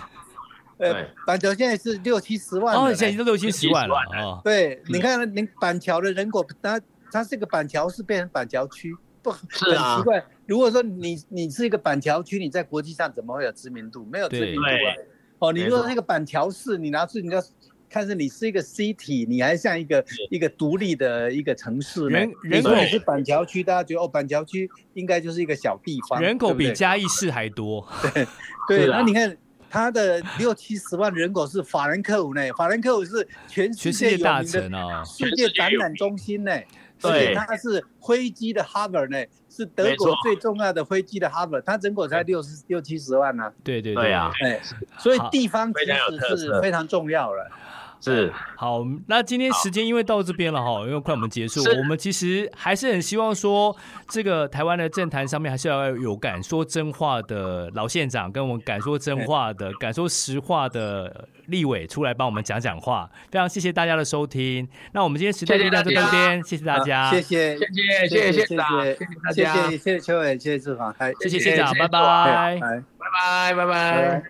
[0.77, 4.39] 呃，板桥现在是六七十万，哦，现在已经六七十万了啊。
[4.43, 6.79] 对，你看，你板桥的人口，它
[7.11, 10.23] 它是个板桥是变成板桥区，不很奇怪。
[10.45, 14.05] 如果说你你是一个板桥区，你在国际上怎么会有知名度？
[14.09, 14.95] 没有知名度啊。
[15.39, 17.41] 哦，你如果是一个板桥市，你拿出你要
[17.89, 22.19] 看是你是一个 city，你还像一个一个独立的一个城市呢。
[22.19, 27.87] 人人口是板桥区，大家觉得哦，板桥区应该就是一个小地方，人口比嘉义市还多。
[28.13, 28.27] 对
[28.85, 29.35] 对，那你看。
[29.71, 36.51] 他的六七十万人口是法兰克福呢，法兰克福是全世界有名的世界展览中心呢，
[37.01, 44.11] 对，它是飞机的 harbor 呢，是德国最重要的飞机的 harbor，它人口才六十六七十万呢，对对对。
[44.11, 44.59] 啊，哎，
[44.97, 47.51] 所以地方其实是非常重要的。
[48.01, 53.75] 是好，那今天时间因为到这边了哈，因为快我们结束，我们其实还是很希望说，
[54.07, 63.09] 这个台湾的政坛上面还是要有敢说真话的老县长，跟我们敢说真话的、敢说实话的立委出来帮我们讲讲话。
[63.29, 68.69] 非常谢谢大家的收听，那我们今天时间就到这边，谢谢大家，谢谢，谢谢，谢谢谢谢大
[69.33, 74.29] 家，谢谢谢谢邱伟，谢谢志豪，谢谢县长，拜拜，拜拜，拜拜。